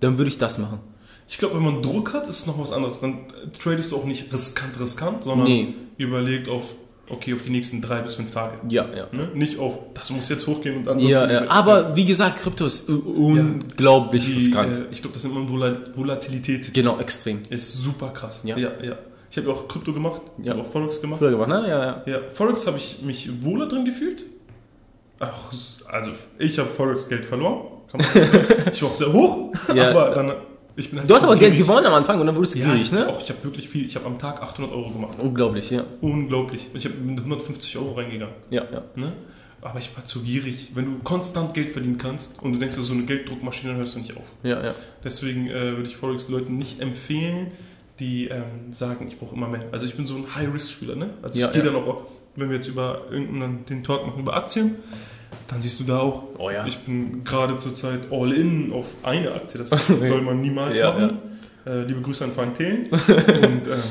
[0.00, 0.80] Dann würde ich das machen.
[1.28, 3.00] Ich glaube, wenn man Druck hat, ist es noch was anderes.
[3.00, 5.74] Dann äh, tradest du auch nicht riskant, riskant, sondern Nee.
[5.98, 6.64] überlegt auf,
[7.10, 8.58] okay, auf die nächsten drei bis fünf Tage.
[8.68, 9.08] Ja, ja.
[9.12, 9.30] Ne?
[9.34, 11.08] Nicht auf, das muss jetzt hochgehen und ansonsten.
[11.10, 11.40] Ja, nicht ja.
[11.42, 11.50] mehr.
[11.50, 14.76] Aber wie gesagt, Krypto ist unglaublich Die, riskant.
[14.76, 16.72] äh, ich glaube, das nennt man Vola Volatilität.
[16.72, 17.40] genau, extrem.
[17.50, 18.42] Ist super krass.
[18.44, 18.56] Ja.
[18.56, 18.96] ja, ja.
[19.30, 20.52] Ich habe ja auch Krypto gemacht, ich Ja.
[20.52, 21.18] habe auch Forex gemacht.
[21.18, 21.64] Früher gemacht, ne?
[21.68, 22.02] Ja, ja.
[22.06, 24.22] Ja, Forex habe ich mich wohler drin gefühlt.
[25.18, 25.32] Ach,
[25.90, 27.66] also ich habe Forex Geld verloren.
[27.90, 28.70] Kann man nicht sagen.
[28.72, 29.90] ich war auch sehr hoch, Ja.
[29.90, 30.32] aber dann
[30.76, 32.72] ich bin halt Du hast aber Geld gewonnen am Anfang und dann wurdest du Ja,
[32.72, 33.08] gierig, ne?
[33.08, 33.86] Auch, ich habe wirklich viel.
[33.86, 35.18] Ich habe am Tag 800 Euro gemacht.
[35.18, 35.84] Unglaublich, ja.
[36.00, 36.68] Unglaublich.
[36.72, 38.34] Und ich habe mit 150 Euro reingegangen.
[38.50, 38.82] Ja, ja.
[38.94, 39.12] Ne?
[39.62, 40.72] Aber ich war zu gierig.
[40.74, 43.78] Wenn du konstant Geld verdienen kannst und du denkst, das ist so eine Gelddruckmaschine, dann
[43.80, 44.22] hörst du nicht auf.
[44.42, 44.74] Ja, ja.
[45.02, 47.52] Deswegen äh, würde ich Forex-Leuten nicht empfehlen,
[47.98, 49.60] die ähm, sagen, ich brauche immer mehr.
[49.72, 50.94] Also ich bin so ein High-Risk-Spieler.
[50.94, 51.10] Ne?
[51.22, 51.70] Also Ja, ich gehe ja.
[51.70, 52.02] dann auch,
[52.36, 54.76] wenn wir jetzt über irgendeinen den Talk machen über Aktien,
[55.48, 56.66] dann siehst du da auch, Oh ja.
[56.66, 59.58] ich bin gerade zurzeit all in auf eine Aktie.
[59.58, 61.18] Das soll man niemals Ja, machen.
[61.66, 63.82] Äh, liebe Grüße an Frank Thelen und ähm,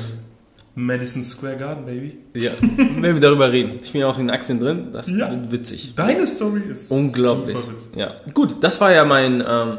[0.74, 2.18] Madison Square Garden, Baby.
[2.34, 3.78] Ja, wenn wir darüber reden.
[3.82, 5.30] Ich bin ja auch in Aktien drin, das Ja.
[5.30, 5.94] wird witzig.
[5.96, 7.58] Deine Story ist Unglaublich.
[7.58, 7.96] super witzig.
[7.96, 9.78] Ja, gut, das war ja mein, ähm,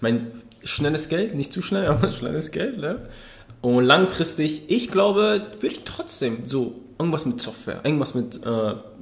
[0.00, 0.26] mein
[0.64, 2.78] schnelles Geld, nicht zu schnell, aber schnelles Geld.
[2.78, 2.98] Ne?
[3.60, 8.40] Und langfristig, ich glaube, würde ich trotzdem so irgendwas mit Software, irgendwas mit äh,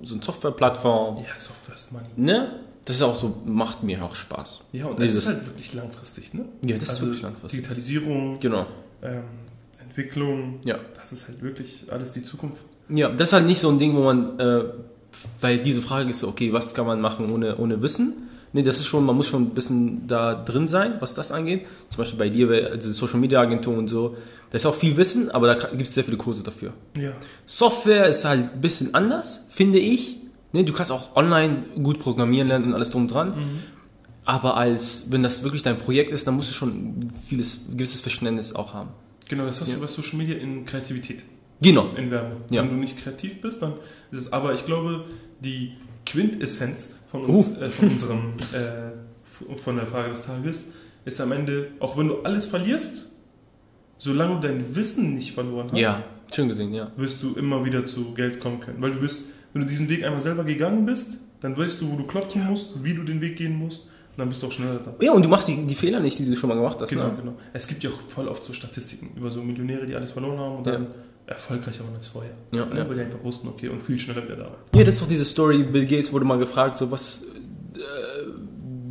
[0.03, 2.05] so einer Softwareplattform, Ja, Software ist Money.
[2.17, 2.53] ne?
[2.85, 4.63] Das ist auch so, macht mir auch Spaß.
[4.73, 6.47] Ja, und das Dieses- ist halt wirklich langfristig, ne?
[6.65, 7.61] Ja, das ist wirklich langfristig.
[7.61, 8.67] Digitalisierung, Genau.
[9.03, 9.23] ähm,
[9.83, 10.79] Entwicklung, Ja.
[10.99, 12.59] das ist halt wirklich alles die Zukunft.
[12.89, 14.65] Ja, das ist halt nicht so ein Ding, wo man, äh,
[15.41, 18.29] weil diese Frage ist so, okay, was kann man machen ohne, ohne Wissen?
[18.53, 21.67] Nee, das ist schon, man muss schon ein bisschen da drin sein, was das angeht.
[21.89, 24.17] Zum Beispiel bei dir, also Social Media Agentur und so.
[24.51, 26.73] Da ist auch viel Wissen, aber da gibt es sehr viele Kurse dafür.
[26.97, 27.13] Ja.
[27.47, 30.17] Software ist halt ein bisschen anders, finde ich.
[30.53, 33.61] Ne, du kannst auch online gut programmieren lernen und alles drum dran.
[34.25, 38.01] Aber als, wenn das wirklich dein Projekt ist, dann musst du schon vieles, ein gewisses
[38.01, 38.91] Verständnis auch haben.
[39.29, 39.75] Genau, das hast Ja.
[39.77, 41.23] du bei Social Media in Kreativität,
[41.63, 41.91] Genau.
[41.97, 42.41] in Werbung.
[42.51, 42.63] Ja.
[42.63, 43.75] Wenn du nicht kreativ bist, dann
[44.11, 45.05] ist es, aber ich glaube,
[45.41, 45.73] die
[46.07, 47.61] Quintessenz von, uns, Uh.
[47.63, 50.67] äh, von unserem, äh, von der Frage des Tages
[51.05, 53.07] ist am Ende, auch wenn du alles verlierst,
[54.01, 56.03] solange du dein Wissen nicht verloren hast, Ja,
[56.35, 56.91] schön gesehen, ja.
[56.97, 58.81] wirst du immer wieder zu Geld kommen können.
[58.81, 61.97] Weil du wirst, wenn du diesen Weg einmal selber gegangen bist, dann weißt du, wo
[61.97, 64.81] du klopfen musst, wie du den Weg gehen musst, und dann bist du auch schneller
[64.85, 64.95] da.
[65.01, 66.91] Ja, und du machst die, die Fehler nicht, die du schon mal gemacht hast.
[66.91, 67.15] Genau, Ne?
[67.21, 67.35] genau.
[67.53, 70.57] Es gibt ja auch voll oft so Statistiken über so Millionäre, die alles verloren haben
[70.57, 70.89] und dann
[71.27, 72.33] erfolgreicher waren als vorher.
[72.53, 72.89] Ja, ja.
[72.89, 74.57] Weil die einfach wussten, okay, und viel schneller wieder da waren.
[74.75, 77.23] Ja, das ist doch diese Story, Bill Gates wurde mal gefragt, so was,
[77.75, 77.79] äh,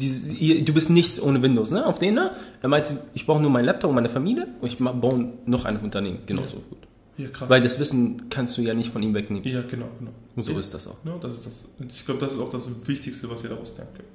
[0.05, 1.85] ihr, du bist nichts ohne Windows, ne?
[1.85, 2.31] Auf den, ne?
[2.61, 5.77] Er meinte, ich brauche nur meinen Laptop und meine Familie und ich baue noch ein
[5.77, 6.77] Unternehmen, genauso gut.
[7.17, 7.49] Ja, krass.
[7.49, 9.45] Weil das Wissen kannst du ja nicht von ihm wegnehmen.
[9.45, 10.11] ja, genau, genau.
[10.35, 10.59] Und so ja.
[10.59, 10.95] ist das auch.
[11.03, 11.65] Ja, das ist das.
[11.93, 14.07] Ich glaube, das ist auch das Wichtigste, was ihr daraus lernen könnt.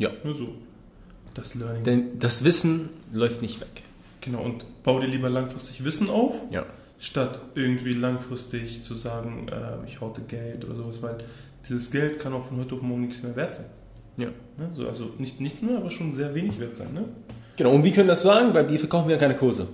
[0.00, 0.10] Ja.
[0.24, 0.48] Nur so.
[1.34, 1.84] Das Learning.
[1.84, 3.82] Denn das Wissen läuft nicht weg.
[4.20, 6.66] genau, und bau dir lieber langfristig Wissen auf, Ja.
[6.98, 11.18] statt irgendwie langfristig zu sagen, äh, ich horte Geld oder sowas, weil
[11.68, 13.66] dieses Geld kann auch von heute auf morgen nichts mehr wert sein.
[14.20, 14.28] Ja.
[14.58, 14.68] Ne?
[14.72, 16.88] So, also nicht, nicht nur, aber schon sehr wenig wert sein.
[16.94, 17.04] Ne?
[17.56, 18.54] Genau, und wie können wir das sagen?
[18.54, 19.66] Weil wir verkaufen ja keine Kurse.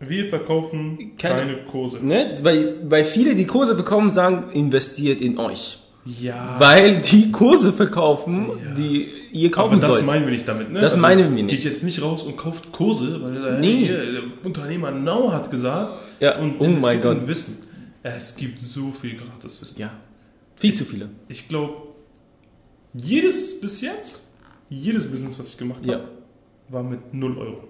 [0.00, 2.04] Wir verkaufen Keine- keine, Kurse.
[2.04, 2.36] Ne?
[2.42, 5.78] Weil, weil viele, die Kurse bekommen, sagen, investiert in euch.
[6.04, 8.74] Ja, Weil die Kurse verkaufen, Ja.
[8.74, 10.06] die ihr kaufen aber das sollt.
[10.06, 10.70] meinen wir nicht damit.
[10.70, 10.80] Ne?
[10.82, 11.54] Das meinen wir nicht.
[11.56, 13.86] Geht jetzt nicht raus und kauft Kurse, weil der, Nee.
[13.86, 15.92] hier, der Unternehmer Now hat gesagt.
[16.20, 17.26] Ja, und oh mein Gott.
[17.26, 17.62] Wissen.
[18.02, 19.80] Es gibt so viel Gratiswissen.
[19.80, 19.92] Ja,
[20.56, 21.08] viel zu viele.
[21.28, 21.72] Ich glaube,
[22.94, 24.28] jedes bis jetzt,
[24.70, 26.00] jedes Business, was ich gemacht habe, Ja.
[26.68, 27.64] war mit 0 Euro.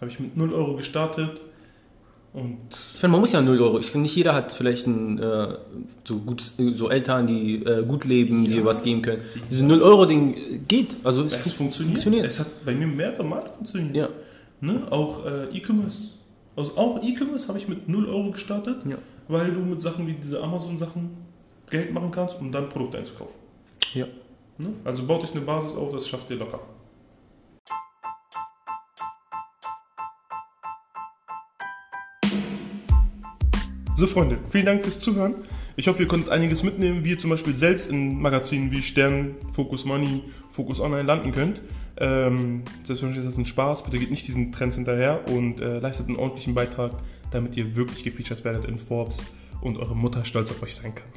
[0.00, 1.40] Habe ich mit 0 Euro gestartet
[2.32, 2.58] und
[2.94, 3.78] Ich meine, man muss ja 0 Euro.
[3.80, 5.54] Ich, nicht jeder hat vielleicht ein, äh,
[6.04, 6.42] so, gut,
[6.74, 8.64] so Eltern, die äh, gut leben, die Ja.
[8.64, 9.22] was geben können.
[9.50, 10.96] Diese 0 Euro Ding geht.
[11.04, 11.94] Also es, es fu- funktioniert.
[11.98, 12.26] funktioniert.
[12.26, 13.96] Es hat bei mir mehrere Mal funktioniert.
[13.96, 14.08] Ja.
[14.60, 14.86] Ne?
[14.90, 16.10] Auch äh, E-Commerce.
[16.56, 18.98] Also auch E-Commerce habe ich mit 0 Euro gestartet, Ja.
[19.28, 21.10] weil du mit Sachen wie diese Amazon-Sachen
[21.70, 23.36] Geld machen kannst, um dann Produkte einzukaufen.
[23.94, 24.06] Ja.
[24.58, 24.74] Ne?
[24.84, 26.60] Also baut euch eine Basis auf, das schafft ihr locker.
[33.94, 35.34] So Freunde, vielen Dank fürs Zuhören.
[35.74, 39.34] Ich hoffe, ihr konntet einiges mitnehmen, wie ihr zum Beispiel selbst in Magazinen wie Stern,
[39.52, 41.60] Focus Money, Focus Online landen könnt.
[41.96, 43.82] Ähm, selbstverständlich ist das ein Spaß.
[43.84, 46.92] Bitte geht nicht diesen Trends hinterher und äh, leistet einen ordentlichen Beitrag,
[47.32, 49.24] damit ihr wirklich gefeatured werdet in Forbes
[49.60, 51.08] und eure Mutter stolz auf euch sein kann.